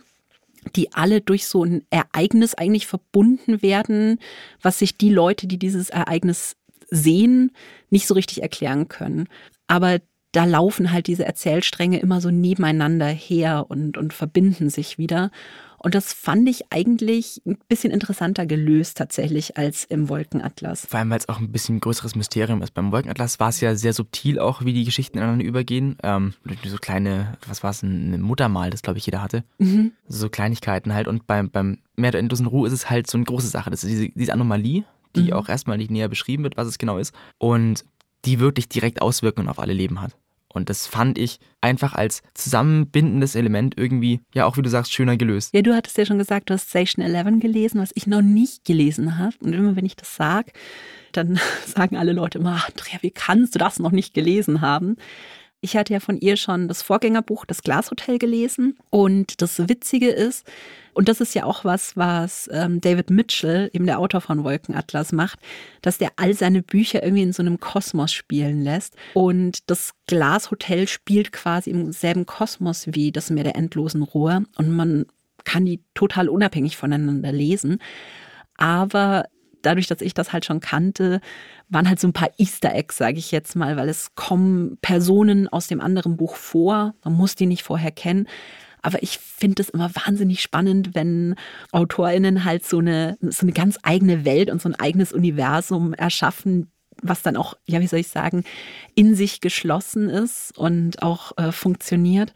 [0.75, 4.19] die alle durch so ein Ereignis eigentlich verbunden werden,
[4.61, 6.55] was sich die Leute, die dieses Ereignis
[6.89, 7.51] sehen,
[7.89, 9.27] nicht so richtig erklären können.
[9.67, 9.99] Aber
[10.31, 15.31] da laufen halt diese Erzählstränge immer so nebeneinander her und, und verbinden sich wieder.
[15.79, 20.87] Und das fand ich eigentlich ein bisschen interessanter gelöst tatsächlich als im Wolkenatlas.
[20.87, 22.73] Vor allem, weil es auch ein bisschen größeres Mysterium ist.
[22.73, 25.97] Beim Wolkenatlas war es ja sehr subtil auch, wie die Geschichten ineinander übergehen.
[26.03, 26.33] Ähm,
[26.65, 29.43] so kleine, was war es, ein Muttermal, das glaube ich jeder hatte.
[29.59, 29.91] Mhm.
[30.07, 31.07] So Kleinigkeiten halt.
[31.07, 33.69] Und beim, beim Meer der endlosen Ruhe ist es halt so eine große Sache.
[33.69, 34.83] Das ist diese, diese Anomalie,
[35.15, 35.33] die mhm.
[35.33, 37.13] auch erstmal nicht näher beschrieben wird, was es genau ist.
[37.37, 37.85] Und
[38.25, 40.15] die wirklich direkt Auswirkungen auf alle Leben hat.
[40.57, 45.15] Und das fand ich einfach als zusammenbindendes Element irgendwie, ja auch wie du sagst, schöner
[45.15, 45.53] gelöst.
[45.53, 48.65] Ja, du hattest ja schon gesagt, du hast Station 11 gelesen, was ich noch nicht
[48.65, 49.35] gelesen habe.
[49.39, 50.51] Und immer wenn ich das sage,
[51.13, 54.97] dann sagen alle Leute immer, Andrea, wie kannst du das noch nicht gelesen haben?
[55.61, 58.77] Ich hatte ja von ihr schon das Vorgängerbuch Das Glashotel gelesen.
[58.89, 60.45] Und das Witzige ist,
[60.93, 65.11] und das ist ja auch was, was ähm, David Mitchell, eben der Autor von Wolkenatlas,
[65.11, 65.39] macht,
[65.81, 68.95] dass der all seine Bücher irgendwie in so einem Kosmos spielen lässt.
[69.13, 74.45] Und das Glashotel spielt quasi im selben Kosmos wie das Meer der endlosen Ruhe.
[74.57, 75.05] Und man
[75.43, 77.79] kann die total unabhängig voneinander lesen.
[78.57, 79.25] Aber
[79.61, 81.21] dadurch, dass ich das halt schon kannte,
[81.69, 85.47] waren halt so ein paar Easter Eggs, sage ich jetzt mal, weil es kommen Personen
[85.47, 86.93] aus dem anderen Buch vor.
[87.03, 88.27] Man muss die nicht vorher kennen.
[88.81, 91.35] Aber ich finde es immer wahnsinnig spannend, wenn
[91.71, 96.71] AutorInnen halt so eine, so eine ganz eigene Welt und so ein eigenes Universum erschaffen,
[97.01, 98.43] was dann auch, ja, wie soll ich sagen,
[98.95, 102.33] in sich geschlossen ist und auch äh, funktioniert.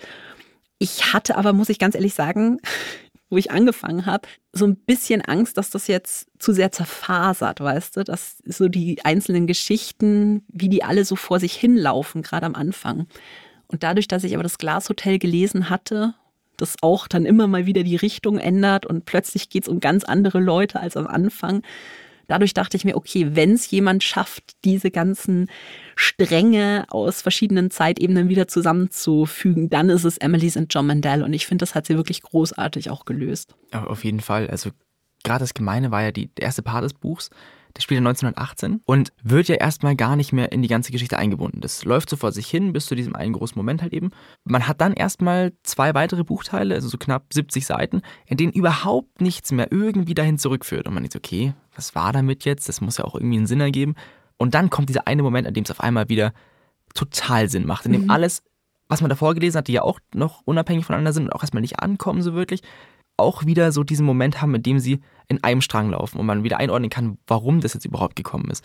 [0.78, 2.60] Ich hatte aber, muss ich ganz ehrlich sagen,
[3.32, 7.98] wo ich angefangen habe, so ein bisschen Angst, dass das jetzt zu sehr zerfasert, weißt
[7.98, 12.56] du, dass so die einzelnen Geschichten, wie die alle so vor sich hinlaufen, gerade am
[12.56, 13.08] Anfang.
[13.68, 16.14] Und dadurch, dass ich aber das Glashotel gelesen hatte
[16.62, 20.04] das auch dann immer mal wieder die Richtung ändert und plötzlich geht es um ganz
[20.04, 21.64] andere Leute als am Anfang.
[22.32, 25.50] Dadurch dachte ich mir, okay, wenn es jemand schafft, diese ganzen
[25.98, 30.68] Stränge aus verschiedenen Zeitebenen wieder zusammenzufügen, dann ist es Emily St.
[30.70, 31.24] John Mandel.
[31.24, 33.54] Und ich finde, das hat sie wirklich großartig auch gelöst.
[33.74, 34.50] Auf jeden Fall.
[34.50, 34.70] Also
[35.26, 37.32] gerade das Gemeine war ja die, der erste Part des Buchs.
[37.76, 41.62] Der spielt 1918 und wird ja erstmal gar nicht mehr in die ganze Geschichte eingebunden.
[41.62, 44.12] Das läuft so vor sich hin bis zu diesem einen großen Moment halt eben.
[44.44, 49.22] Man hat dann erstmal zwei weitere Buchteile, also so knapp 70 Seiten, in denen überhaupt
[49.22, 50.88] nichts mehr irgendwie dahin zurückführt.
[50.88, 52.68] Und man denkt, okay, was war damit jetzt?
[52.68, 53.96] Das muss ja auch irgendwie einen Sinn ergeben.
[54.38, 56.34] Und dann kommt dieser eine Moment, an dem es auf einmal wieder
[56.94, 58.10] total Sinn macht, in dem mhm.
[58.10, 58.44] alles,
[58.88, 61.62] was man davor gelesen hat, die ja auch noch unabhängig voneinander sind und auch erstmal
[61.62, 62.62] nicht ankommen so wirklich,
[63.22, 66.44] auch wieder so diesen Moment haben, in dem sie in einem Strang laufen und man
[66.44, 68.64] wieder einordnen kann, warum das jetzt überhaupt gekommen ist.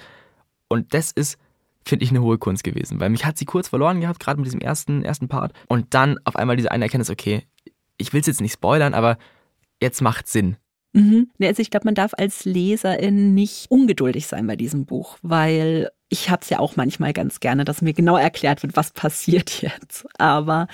[0.68, 1.38] Und das ist,
[1.84, 4.46] finde ich, eine hohe Kunst gewesen, weil mich hat sie kurz verloren gehabt, gerade mit
[4.46, 5.52] diesem ersten, ersten Part.
[5.68, 7.44] Und dann auf einmal diese eine Erkenntnis, okay,
[7.98, 9.16] ich will es jetzt nicht spoilern, aber
[9.80, 10.56] jetzt macht Sinn.
[10.92, 11.30] Mhm.
[11.40, 16.30] Also ich glaube, man darf als Leserin nicht ungeduldig sein bei diesem Buch, weil ich
[16.30, 20.06] habe es ja auch manchmal ganz gerne, dass mir genau erklärt wird, was passiert jetzt.
[20.18, 20.68] Aber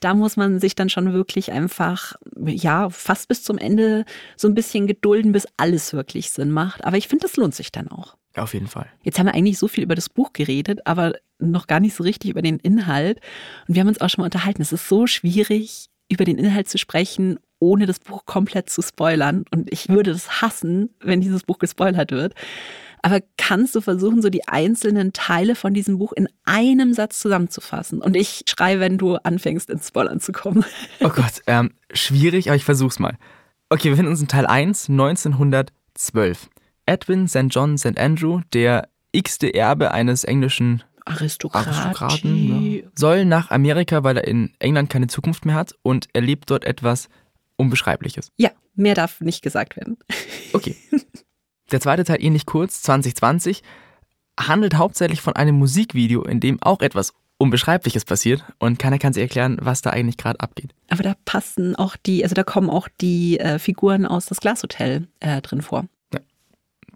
[0.00, 4.04] da muss man sich dann schon wirklich einfach, ja, fast bis zum Ende
[4.36, 6.84] so ein bisschen gedulden, bis alles wirklich Sinn macht.
[6.84, 8.16] Aber ich finde, das lohnt sich dann auch.
[8.36, 8.86] Auf jeden Fall.
[9.02, 12.04] Jetzt haben wir eigentlich so viel über das Buch geredet, aber noch gar nicht so
[12.04, 13.20] richtig über den Inhalt.
[13.66, 14.62] Und wir haben uns auch schon mal unterhalten.
[14.62, 19.44] Es ist so schwierig, über den Inhalt zu sprechen, ohne das Buch komplett zu spoilern.
[19.50, 22.34] Und ich würde das hassen, wenn dieses Buch gespoilert wird.
[23.06, 28.02] Aber kannst du versuchen, so die einzelnen Teile von diesem Buch in einem Satz zusammenzufassen?
[28.02, 30.64] Und ich schreie, wenn du anfängst, ins Spoilern zu kommen.
[31.00, 33.16] Oh Gott, ähm, schwierig, aber ich versuch's mal.
[33.68, 36.50] Okay, wir finden uns in Teil 1, 1912.
[36.86, 37.46] Edwin St.
[37.50, 37.96] John St.
[37.96, 44.52] Andrew, der x-te Erbe eines englischen Aristokraten, Aristokraten ja, soll nach Amerika, weil er in
[44.58, 47.08] England keine Zukunft mehr hat und erlebt dort etwas
[47.54, 48.32] Unbeschreibliches.
[48.36, 49.96] Ja, mehr darf nicht gesagt werden.
[50.52, 50.74] Okay.
[51.72, 53.62] Der zweite Teil ähnlich kurz, 2020,
[54.38, 59.22] handelt hauptsächlich von einem Musikvideo, in dem auch etwas Unbeschreibliches passiert und keiner kann sich
[59.22, 60.72] erklären, was da eigentlich gerade abgeht.
[60.88, 65.08] Aber da passen auch die, also da kommen auch die äh, Figuren aus das Glashotel
[65.20, 65.86] äh, drin vor.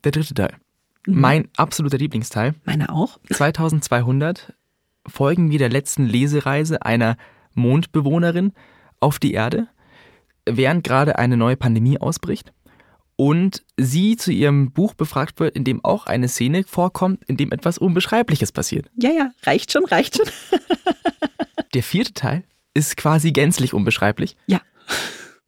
[0.05, 0.55] Der dritte Teil.
[1.07, 1.21] Mhm.
[1.21, 2.55] Mein absoluter Lieblingsteil.
[2.65, 3.19] Meine auch.
[3.31, 4.55] 2200
[5.07, 7.17] folgen wir der letzten Lesereise einer
[7.55, 8.53] Mondbewohnerin
[8.99, 9.69] auf die Erde,
[10.47, 12.53] während gerade eine neue Pandemie ausbricht
[13.21, 17.53] und sie zu ihrem Buch befragt wird, in dem auch eine Szene vorkommt, in dem
[17.53, 18.91] etwas Unbeschreibliches passiert.
[18.97, 20.27] Ja, ja, reicht schon, reicht schon.
[21.75, 24.39] Der vierte Teil ist quasi gänzlich unbeschreiblich.
[24.47, 24.63] Ja.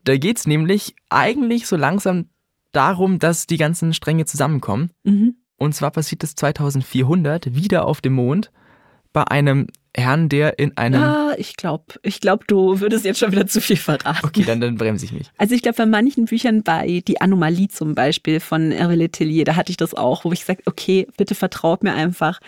[0.05, 2.29] Da geht es nämlich eigentlich so langsam
[2.73, 4.91] darum, dass die ganzen Stränge zusammenkommen.
[5.05, 5.37] Mhm.
[5.57, 8.53] Und zwar passiert es 2400 wieder auf dem Mond
[9.15, 11.02] bei einem Herrn, der in einem.
[11.02, 14.24] Ah, ich glaube, ich glaube, du würdest jetzt schon wieder zu viel verraten.
[14.26, 15.31] Okay, dann, dann bremse ich mich.
[15.37, 19.57] Also ich glaube, bei manchen Büchern, bei Die Anomalie zum Beispiel von Hervé Letellier, da
[19.57, 22.40] hatte ich das auch, wo ich gesagt okay, bitte vertraut mir einfach.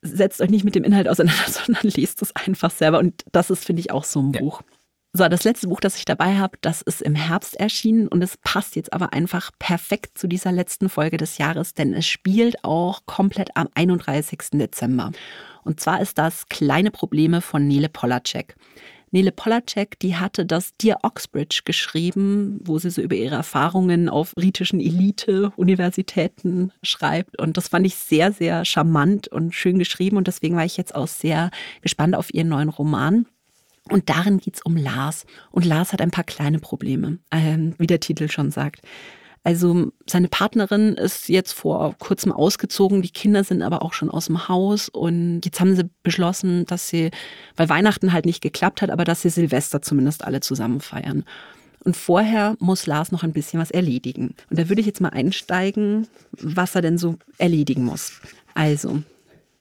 [0.00, 2.98] Setzt euch nicht mit dem Inhalt auseinander, sondern lest es einfach selber.
[2.98, 4.40] Und das ist, finde ich, auch so ein Ja.
[4.40, 4.62] Buch.
[5.14, 8.38] So, das letzte Buch, das ich dabei habe, das ist im Herbst erschienen und es
[8.38, 13.04] passt jetzt aber einfach perfekt zu dieser letzten Folge des Jahres, denn es spielt auch
[13.04, 14.38] komplett am 31.
[14.54, 15.12] Dezember.
[15.64, 18.56] Und zwar ist das Kleine Probleme von Nele Polacek.
[19.10, 24.32] Nele Polacek, die hatte das Dear Oxbridge geschrieben, wo sie so über ihre Erfahrungen auf
[24.34, 27.38] britischen Elite-Universitäten schreibt.
[27.38, 30.16] Und das fand ich sehr, sehr charmant und schön geschrieben.
[30.16, 31.50] Und deswegen war ich jetzt auch sehr
[31.82, 33.26] gespannt auf ihren neuen Roman.
[33.88, 35.26] Und darin geht es um Lars.
[35.50, 38.82] Und Lars hat ein paar kleine Probleme, ähm, wie der Titel schon sagt.
[39.44, 44.26] Also seine Partnerin ist jetzt vor kurzem ausgezogen, die Kinder sind aber auch schon aus
[44.26, 47.10] dem Haus und jetzt haben sie beschlossen, dass sie,
[47.56, 51.24] weil Weihnachten halt nicht geklappt hat, aber dass sie Silvester zumindest alle zusammen feiern.
[51.84, 54.36] Und vorher muss Lars noch ein bisschen was erledigen.
[54.48, 56.06] Und da würde ich jetzt mal einsteigen,
[56.38, 58.20] was er denn so erledigen muss.
[58.54, 59.02] Also,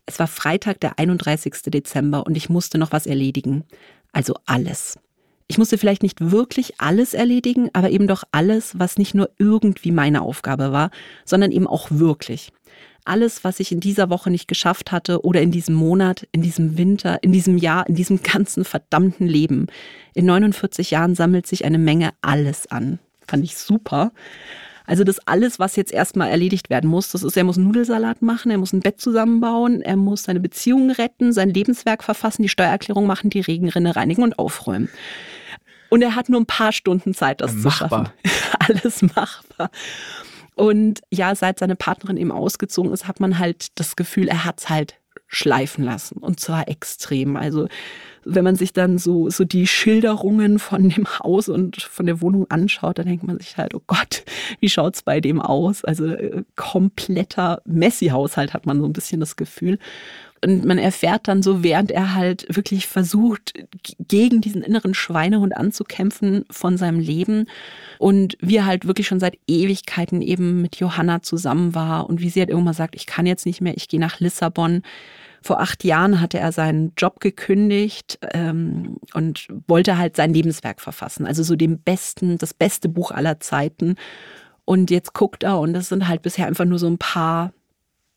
[0.06, 1.54] es war Freitag, der 31.
[1.68, 3.64] Dezember und ich musste noch was erledigen.
[4.12, 5.00] Also alles.
[5.48, 9.92] Ich musste vielleicht nicht wirklich alles erledigen, aber eben doch alles, was nicht nur irgendwie
[9.92, 10.92] meine Aufgabe war,
[11.26, 12.54] sondern eben auch wirklich.
[13.04, 16.78] Alles, was ich in dieser Woche nicht geschafft hatte oder in diesem Monat, in diesem
[16.78, 19.68] Winter, in diesem Jahr, in diesem ganzen verdammten Leben.
[20.14, 23.00] In 49 Jahren sammelt sich eine Menge alles an.
[23.28, 24.14] Fand ich super.
[24.86, 28.22] Also das alles, was jetzt erstmal erledigt werden muss, das ist, er muss einen Nudelsalat
[28.22, 32.50] machen, er muss ein Bett zusammenbauen, er muss seine Beziehungen retten, sein Lebenswerk verfassen, die
[32.50, 34.90] Steuererklärung machen, die Regenrinne reinigen und aufräumen.
[35.90, 37.72] Und er hat nur ein paar Stunden Zeit, das Machbar.
[37.72, 38.10] zu schaffen.
[38.60, 39.70] Alles machbar.
[40.56, 44.70] Und ja, seit seine Partnerin eben ausgezogen ist, hat man halt das Gefühl, er hat's
[44.70, 45.01] halt
[45.32, 46.18] schleifen lassen.
[46.18, 47.38] Und zwar extrem.
[47.38, 47.68] Also
[48.24, 52.46] wenn man sich dann so, so die Schilderungen von dem Haus und von der Wohnung
[52.52, 54.24] anschaut, dann denkt man sich halt, oh Gott,
[54.60, 55.84] wie schaut's bei dem aus?
[55.86, 59.80] Also äh, kompletter Messi-Haushalt hat man so ein bisschen das Gefühl.
[60.44, 63.54] Und man erfährt dann so, während er halt wirklich versucht,
[64.00, 67.46] gegen diesen inneren Schweinehund anzukämpfen von seinem Leben
[68.00, 72.30] und wie er halt wirklich schon seit Ewigkeiten eben mit Johanna zusammen war und wie
[72.30, 74.82] sie halt irgendwann sagt, ich kann jetzt nicht mehr, ich gehe nach Lissabon.
[75.42, 81.26] Vor acht Jahren hatte er seinen Job gekündigt ähm, und wollte halt sein Lebenswerk verfassen.
[81.26, 83.96] Also so dem besten, das beste Buch aller Zeiten.
[84.66, 87.54] Und jetzt guckt er und das sind halt bisher einfach nur so ein paar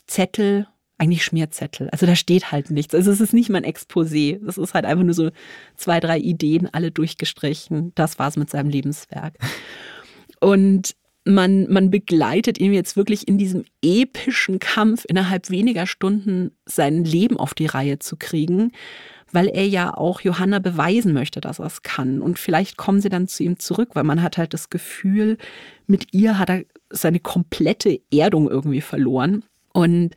[0.07, 0.67] Zettel,
[0.99, 1.89] eigentlich Schmierzettel.
[1.91, 2.95] Also da steht halt nichts.
[2.95, 4.39] Also es ist nicht mein Exposé.
[4.45, 5.31] Das ist halt einfach nur so
[5.77, 7.93] zwei, drei Ideen, alle durchgestrichen.
[7.95, 9.35] Das war's mit seinem Lebenswerk.
[10.41, 17.05] Und man, man begleitet ihn jetzt wirklich in diesem epischen Kampf, innerhalb weniger Stunden sein
[17.05, 18.73] Leben auf die Reihe zu kriegen,
[19.33, 22.21] weil er ja auch Johanna beweisen möchte, dass er es kann.
[22.21, 25.39] Und vielleicht kommen sie dann zu ihm zurück, weil man hat halt das Gefühl,
[25.87, 29.43] mit ihr hat er seine komplette Erdung irgendwie verloren.
[29.73, 30.15] Und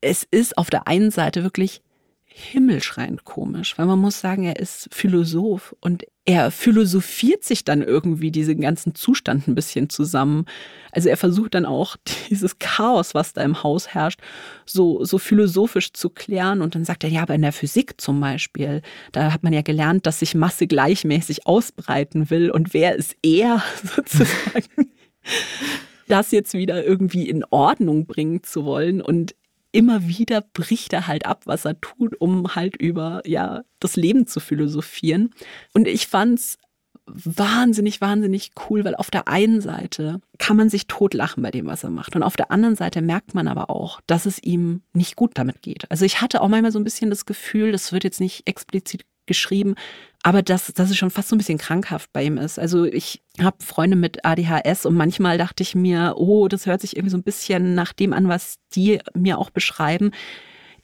[0.00, 1.82] es ist auf der einen Seite wirklich
[2.24, 8.30] himmelschreiend komisch, weil man muss sagen, er ist Philosoph und er philosophiert sich dann irgendwie
[8.30, 10.44] diesen ganzen Zustand ein bisschen zusammen.
[10.92, 11.96] Also er versucht dann auch
[12.30, 14.20] dieses Chaos, was da im Haus herrscht,
[14.64, 18.20] so, so philosophisch zu klären und dann sagt er, ja, aber in der Physik zum
[18.20, 23.16] Beispiel, da hat man ja gelernt, dass sich Masse gleichmäßig ausbreiten will und wer ist
[23.24, 23.64] er
[23.96, 24.90] sozusagen?
[26.06, 29.34] das jetzt wieder irgendwie in Ordnung bringen zu wollen und
[29.72, 34.26] immer wieder bricht er halt ab, was er tut, um halt über ja das Leben
[34.26, 35.30] zu philosophieren.
[35.72, 36.58] Und ich fand's
[37.06, 41.84] wahnsinnig, wahnsinnig cool, weil auf der einen Seite kann man sich totlachen bei dem, was
[41.84, 42.14] er macht.
[42.16, 45.62] Und auf der anderen Seite merkt man aber auch, dass es ihm nicht gut damit
[45.62, 45.90] geht.
[45.90, 49.04] Also ich hatte auch manchmal so ein bisschen das Gefühl, das wird jetzt nicht explizit
[49.26, 49.74] geschrieben,
[50.22, 52.58] aber dass, dass es schon fast so ein bisschen krankhaft bei ihm ist.
[52.58, 56.96] Also ich habe Freunde mit ADHS und manchmal dachte ich mir, oh, das hört sich
[56.96, 60.10] irgendwie so ein bisschen nach dem an, was die mir auch beschreiben.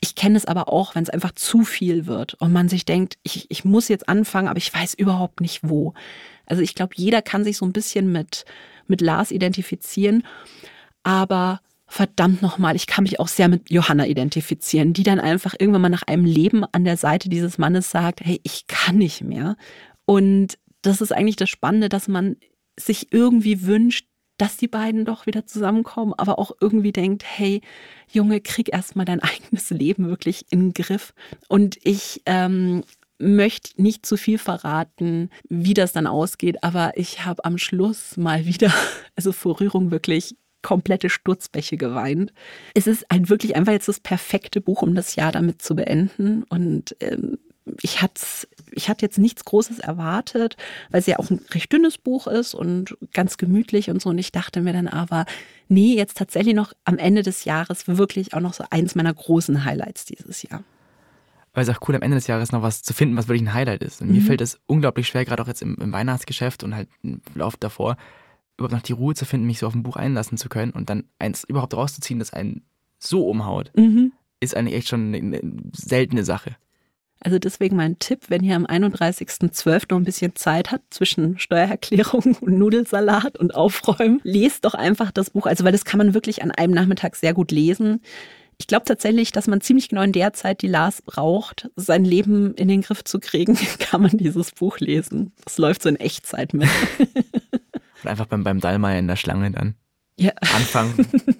[0.00, 3.18] Ich kenne es aber auch, wenn es einfach zu viel wird und man sich denkt,
[3.22, 5.92] ich, ich muss jetzt anfangen, aber ich weiß überhaupt nicht wo.
[6.46, 8.46] Also ich glaube, jeder kann sich so ein bisschen mit,
[8.86, 10.22] mit Lars identifizieren,
[11.02, 15.82] aber verdammt nochmal, ich kann mich auch sehr mit Johanna identifizieren, die dann einfach irgendwann
[15.82, 19.56] mal nach einem Leben an der Seite dieses Mannes sagt, hey, ich kann nicht mehr.
[20.04, 22.36] Und das ist eigentlich das Spannende, dass man
[22.78, 24.06] sich irgendwie wünscht,
[24.38, 27.62] dass die beiden doch wieder zusammenkommen, aber auch irgendwie denkt, hey,
[28.10, 31.14] Junge, krieg erstmal dein eigenes Leben wirklich in den Griff.
[31.48, 32.82] Und ich ähm,
[33.18, 38.44] möchte nicht zu viel verraten, wie das dann ausgeht, aber ich habe am Schluss mal
[38.44, 38.72] wieder,
[39.16, 42.32] also vor Rührung wirklich komplette Sturzbäche geweint.
[42.74, 46.42] Es ist ein wirklich einfach jetzt das perfekte Buch, um das Jahr damit zu beenden.
[46.42, 47.38] Und ähm,
[47.82, 48.20] ich hatte
[48.72, 50.56] ich hatte jetzt nichts Großes erwartet,
[50.90, 54.10] weil es ja auch ein recht dünnes Buch ist und ganz gemütlich und so.
[54.10, 55.24] Und ich dachte mir dann aber,
[55.68, 59.64] nee, jetzt tatsächlich noch am Ende des Jahres wirklich auch noch so eins meiner großen
[59.64, 60.64] Highlights dieses Jahr.
[61.54, 63.54] Weil es auch cool am Ende des Jahres noch was zu finden, was wirklich ein
[63.54, 64.02] Highlight ist.
[64.02, 64.16] Und mhm.
[64.16, 67.56] mir fällt es unglaublich schwer, gerade auch jetzt im, im Weihnachtsgeschäft und halt im Lauf
[67.56, 67.96] davor,
[68.56, 70.90] überhaupt noch die Ruhe zu finden, mich so auf ein Buch einlassen zu können und
[70.90, 72.62] dann eins überhaupt rauszuziehen, das einen
[72.98, 74.12] so umhaut, mhm.
[74.40, 76.56] ist eigentlich echt schon eine, eine seltene Sache.
[77.20, 79.86] Also deswegen mein Tipp, wenn ihr am 31.12.
[79.90, 85.30] noch ein bisschen Zeit habt zwischen Steuererklärung und Nudelsalat und Aufräumen, lest doch einfach das
[85.30, 85.46] Buch.
[85.46, 88.00] Also weil das kann man wirklich an einem Nachmittag sehr gut lesen.
[88.58, 92.54] Ich glaube tatsächlich, dass man ziemlich genau in der Zeit, die Lars braucht, sein Leben
[92.54, 95.32] in den Griff zu kriegen, kann man dieses Buch lesen.
[95.44, 96.68] Das läuft so in Echtzeit mit.
[98.06, 99.74] Und einfach beim, beim Dallmayr in der Schlange dann.
[100.16, 100.30] Ja.
[100.54, 100.94] Anfangen.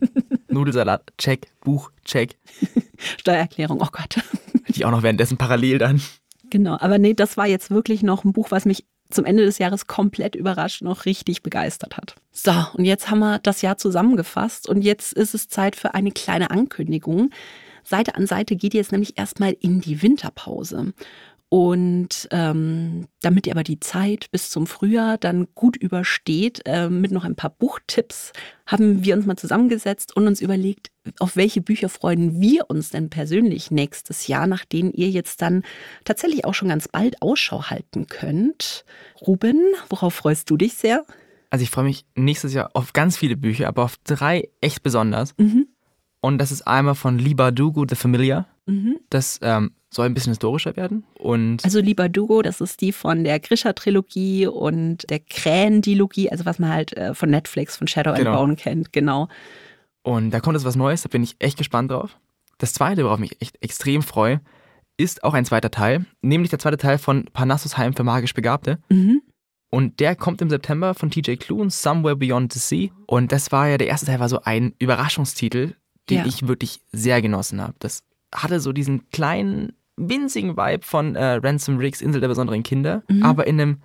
[0.48, 1.46] Nudelsalat, check.
[1.61, 2.37] Buch, check.
[3.18, 4.16] Steuererklärung, oh Gott.
[4.68, 6.02] Die auch noch währenddessen parallel dann.
[6.50, 9.59] Genau, aber nee, das war jetzt wirklich noch ein Buch, was mich zum Ende des
[9.59, 12.16] Jahres komplett überrascht, noch richtig begeistert hat.
[12.33, 16.11] So, und jetzt haben wir das Jahr zusammengefasst und jetzt ist es Zeit für eine
[16.11, 17.31] kleine Ankündigung.
[17.85, 20.94] Seite an Seite geht jetzt nämlich erstmal in die Winterpause.
[21.48, 27.12] Und ähm, damit ihr aber die Zeit bis zum Frühjahr dann gut übersteht, äh, mit
[27.12, 28.32] noch ein paar Buchtipps,
[28.66, 33.11] haben wir uns mal zusammengesetzt und uns überlegt, auf welche Bücher freuen wir uns denn
[33.11, 35.62] persönlich nächstes Jahr, nach denen ihr jetzt dann
[36.04, 38.85] tatsächlich auch schon ganz bald Ausschau halten könnt.
[39.24, 41.04] Ruben, worauf freust du dich sehr?
[41.50, 45.32] Also ich freue mich nächstes Jahr auf ganz viele Bücher, aber auf drei echt besonders.
[45.38, 45.68] Mhm.
[46.20, 48.48] Und das ist einmal von Liba Dugu, The Familiar.
[48.66, 48.98] Mhm.
[49.11, 51.05] Das ähm, soll ein bisschen historischer werden.
[51.18, 56.59] Und also Lieber Dugo, das ist die von der Grisha-Trilogie und der Krähen-Dilogie, also was
[56.59, 58.31] man halt äh, von Netflix, von Shadow genau.
[58.31, 59.29] and Bone kennt, genau.
[60.02, 62.16] Und da kommt jetzt was Neues, da bin ich echt gespannt drauf.
[62.59, 64.40] Das zweite, worauf ich mich echt extrem freue,
[64.96, 68.79] ist auch ein zweiter Teil, nämlich der zweite Teil von Parnassus Heim für magisch Begabte.
[68.88, 69.22] Mhm.
[69.68, 72.88] Und der kommt im September von TJ Klune, Somewhere Beyond the Sea.
[73.07, 75.74] Und das war ja, der erste Teil war so ein Überraschungstitel,
[76.09, 76.26] den ja.
[76.26, 77.74] ich wirklich sehr genossen habe.
[77.81, 78.05] Das
[78.37, 83.22] hatte so diesen kleinen, winzigen Vibe von äh, Ransom Riggs Insel der besonderen Kinder, mhm.
[83.22, 83.79] aber in einem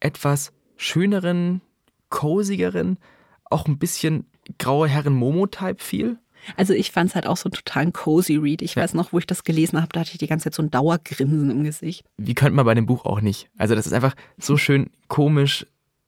[0.00, 1.60] etwas schöneren,
[2.08, 2.98] cosigeren,
[3.44, 4.26] auch ein bisschen
[4.58, 6.18] graue Herren Momo-Type viel.
[6.56, 8.62] Also ich fand es halt auch so einen totalen cozy Read.
[8.62, 8.82] Ich ja.
[8.82, 10.70] weiß noch, wo ich das gelesen habe, da hatte ich die ganze Zeit so ein
[10.70, 12.04] Dauergrinsen im Gesicht.
[12.16, 13.50] Wie könnte man bei dem Buch auch nicht?
[13.58, 15.66] Also das ist einfach so schön komisch,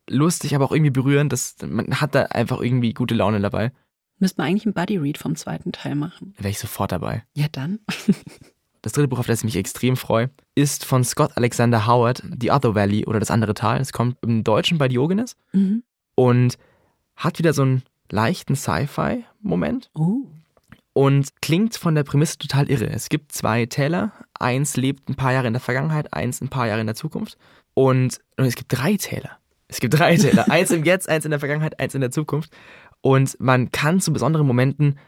[0.08, 1.32] lustig, aber auch irgendwie berührend.
[1.32, 3.72] Das, man hat da einfach irgendwie gute Laune dabei.
[4.20, 6.34] Müsste man eigentlich einen Buddy Read vom zweiten Teil machen.
[6.36, 7.24] Wäre ich sofort dabei.
[7.34, 7.80] Ja, dann.
[8.82, 12.50] das dritte Buch, auf das ich mich extrem freue, ist von Scott Alexander Howard, The
[12.50, 13.80] Other Valley oder das andere Tal.
[13.80, 15.82] Es kommt im Deutschen bei Diogenes mhm.
[16.14, 16.58] und
[17.16, 19.90] hat wieder so einen leichten Sci-Fi-Moment.
[19.94, 20.26] Oh.
[20.92, 22.88] Und klingt von der Prämisse total irre.
[22.88, 24.12] Es gibt zwei Täler.
[24.38, 27.38] Eins lebt ein paar Jahre in der Vergangenheit, eins ein paar Jahre in der Zukunft.
[27.74, 29.38] Und, und es gibt drei Täler.
[29.68, 30.50] Es gibt drei Täler.
[30.50, 32.50] eins im Jetzt, eins in der Vergangenheit, eins in der Zukunft.
[33.02, 34.98] Und man kann zu besonderen Momenten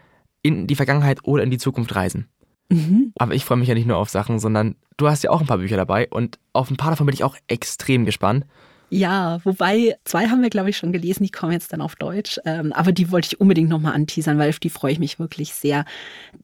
[0.43, 2.29] in die Vergangenheit oder in die Zukunft reisen.
[2.69, 3.13] Mhm.
[3.17, 5.47] Aber ich freue mich ja nicht nur auf Sachen, sondern du hast ja auch ein
[5.47, 8.47] paar Bücher dabei und auf ein paar davon bin ich auch extrem gespannt.
[8.95, 11.25] Ja, wobei zwei haben wir, glaube ich, schon gelesen.
[11.25, 12.39] Die kommen jetzt dann auf Deutsch.
[12.45, 15.55] Ähm, aber die wollte ich unbedingt nochmal anteasern, weil auf die freue ich mich wirklich
[15.55, 15.87] sehr.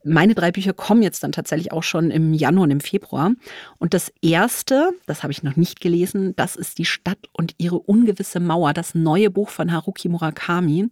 [0.03, 3.33] Meine drei Bücher kommen jetzt dann tatsächlich auch schon im Januar und im Februar.
[3.77, 7.79] Und das erste, das habe ich noch nicht gelesen, das ist Die Stadt und ihre
[7.79, 10.89] ungewisse Mauer, das neue Buch von Haruki Murakami.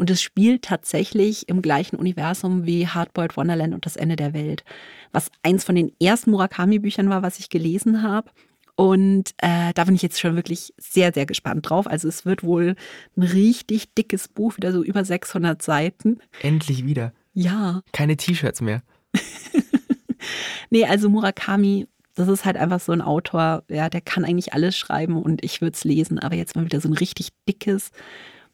[0.00, 4.64] Und es spielt tatsächlich im gleichen Universum wie Hardboiled Wonderland und das Ende der Welt.
[5.12, 8.30] Was eins von den ersten Murakami-Büchern war, was ich gelesen habe.
[8.76, 11.86] Und äh, da bin ich jetzt schon wirklich sehr, sehr gespannt drauf.
[11.86, 12.76] Also es wird wohl
[13.14, 16.20] ein richtig dickes Buch, wieder so über 600 Seiten.
[16.40, 17.12] Endlich wieder.
[17.34, 17.82] Ja.
[17.92, 18.82] Keine T-Shirts mehr.
[20.70, 24.78] nee, also Murakami, das ist halt einfach so ein Autor, ja, der kann eigentlich alles
[24.78, 27.90] schreiben und ich würde es lesen, aber jetzt mal wieder so ein richtig dickes,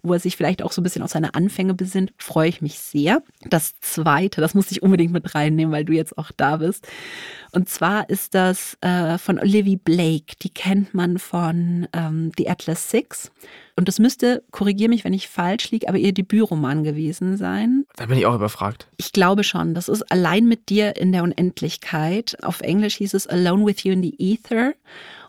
[0.03, 2.78] wo er sich vielleicht auch so ein bisschen auf seine Anfänge besinnt, freue ich mich
[2.78, 3.22] sehr.
[3.49, 6.86] Das zweite, das muss ich unbedingt mit reinnehmen, weil du jetzt auch da bist.
[7.57, 10.36] Und zwar ist das äh, von Olivia Blake.
[10.42, 13.32] Die kennt man von ähm, The Atlas Six.
[13.76, 17.86] Und das müsste, korrigiere mich, wenn ich falsch liege, aber ihr Debütroman gewesen sein.
[17.96, 18.88] Da bin ich auch überfragt.
[18.98, 19.72] Ich glaube schon.
[19.72, 22.36] Das ist Allein mit dir in der Unendlichkeit.
[22.42, 24.74] Auf Englisch hieß es Alone with You in the Ether.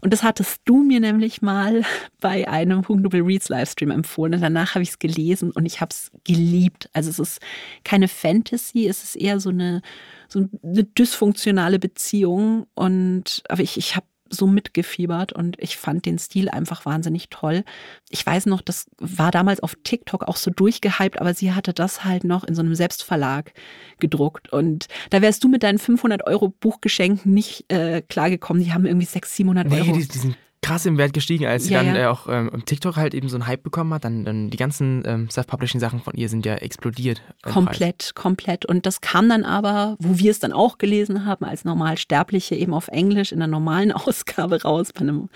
[0.02, 1.82] Und das hattest du mir nämlich mal
[2.22, 4.36] bei einem Hugendubel Reads Livestream empfohlen.
[4.36, 6.90] Und danach habe ich es gelesen und ich habe es geliebt.
[6.94, 7.42] Also es ist
[7.84, 9.82] keine Fantasy, es ist eher so eine,
[10.30, 12.17] so eine dysfunktionale Beziehung.
[12.26, 17.64] Und aber ich, ich habe so mitgefiebert und ich fand den Stil einfach wahnsinnig toll.
[18.10, 22.04] Ich weiß noch, das war damals auf TikTok auch so durchgehypt, aber sie hatte das
[22.04, 23.54] halt noch in so einem Selbstverlag
[24.00, 28.64] gedruckt und da wärst du mit deinen 500 Euro Buchgeschenk nicht äh, klargekommen.
[28.64, 29.96] Die haben irgendwie 600, 700 Euro.
[29.98, 30.38] Nee, die, die sind
[30.68, 32.02] krass im Wert gestiegen, als sie Ja, dann ja.
[32.02, 34.04] äh, auch ähm, im TikTok halt eben so einen Hype bekommen hat.
[34.04, 37.22] Dann, dann die ganzen ähm, Self-Publishing-Sachen von ihr sind ja explodiert.
[37.42, 38.66] Komplett, komplett.
[38.66, 42.74] Und das kam dann aber, wo wir es dann auch gelesen haben, als Normalsterbliche eben
[42.74, 45.30] auf Englisch in der normalen Ausgabe raus, bei einem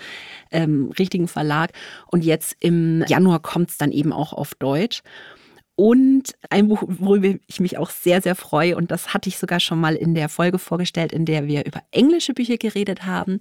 [0.50, 1.72] ähm, richtigen Verlag.
[2.08, 5.02] Und jetzt im Januar kommt es dann eben auch auf Deutsch.
[5.74, 9.58] Und ein Buch, worüber ich mich auch sehr, sehr freue, und das hatte ich sogar
[9.58, 13.38] schon mal in der Folge vorgestellt, in der wir über englische Bücher geredet haben.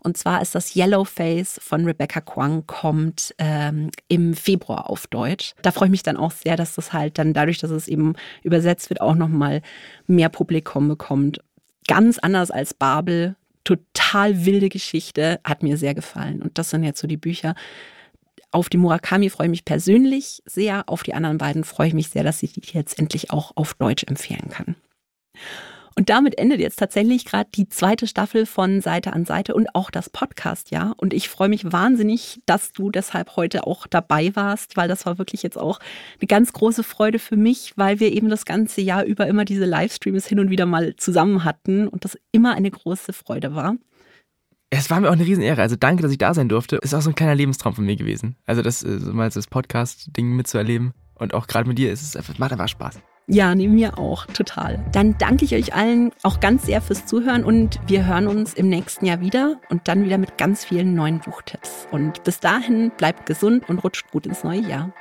[0.00, 5.54] Und zwar ist das Yellow Face von Rebecca Kwang, kommt ähm, im Februar auf Deutsch.
[5.62, 8.14] Da freue ich mich dann auch sehr, dass das halt dann dadurch, dass es eben
[8.42, 9.62] übersetzt wird, auch nochmal
[10.06, 11.40] mehr Publikum bekommt.
[11.86, 13.36] Ganz anders als Babel.
[13.64, 16.40] Total wilde Geschichte, hat mir sehr gefallen.
[16.40, 17.54] Und das sind jetzt so die Bücher.
[18.50, 20.84] Auf die Murakami freue ich mich persönlich sehr.
[20.88, 23.74] Auf die anderen beiden freue ich mich sehr, dass ich die jetzt endlich auch auf
[23.74, 24.76] Deutsch empfehlen kann.
[25.98, 29.90] Und damit endet jetzt tatsächlich gerade die zweite Staffel von Seite an Seite und auch
[29.90, 30.94] das Podcast, ja.
[30.96, 35.18] Und ich freue mich wahnsinnig, dass du deshalb heute auch dabei warst, weil das war
[35.18, 35.80] wirklich jetzt auch
[36.20, 39.64] eine ganz große Freude für mich, weil wir eben das ganze Jahr über immer diese
[39.64, 43.74] Livestreams hin und wieder mal zusammen hatten und das immer eine große Freude war.
[44.70, 45.60] Es war mir auch eine Riesenehre.
[45.62, 46.76] Also danke, dass ich da sein durfte.
[46.76, 48.36] Ist auch so ein kleiner Lebenstraum von mir gewesen.
[48.46, 50.92] Also das äh, so mal das Podcast-Ding mitzuerleben.
[51.16, 53.00] Und auch gerade mit dir ist es einfach, macht einfach Spaß.
[53.30, 54.82] Ja, nee, mir auch, total.
[54.90, 58.70] Dann danke ich euch allen auch ganz sehr fürs Zuhören und wir hören uns im
[58.70, 61.86] nächsten Jahr wieder und dann wieder mit ganz vielen neuen Buchtipps.
[61.92, 64.94] Und bis dahin bleibt gesund und rutscht gut ins neue Jahr.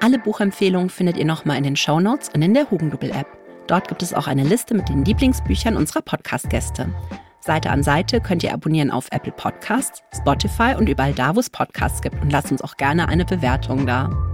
[0.00, 3.26] Alle Buchempfehlungen findet ihr nochmal in den Shownotes und in der Hugendubel-App.
[3.66, 6.88] Dort gibt es auch eine Liste mit den Lieblingsbüchern unserer Podcast-Gäste.
[7.40, 11.50] Seite an Seite könnt ihr abonnieren auf Apple Podcasts, Spotify und überall da, wo es
[11.50, 14.33] Podcasts gibt und lasst uns auch gerne eine Bewertung da.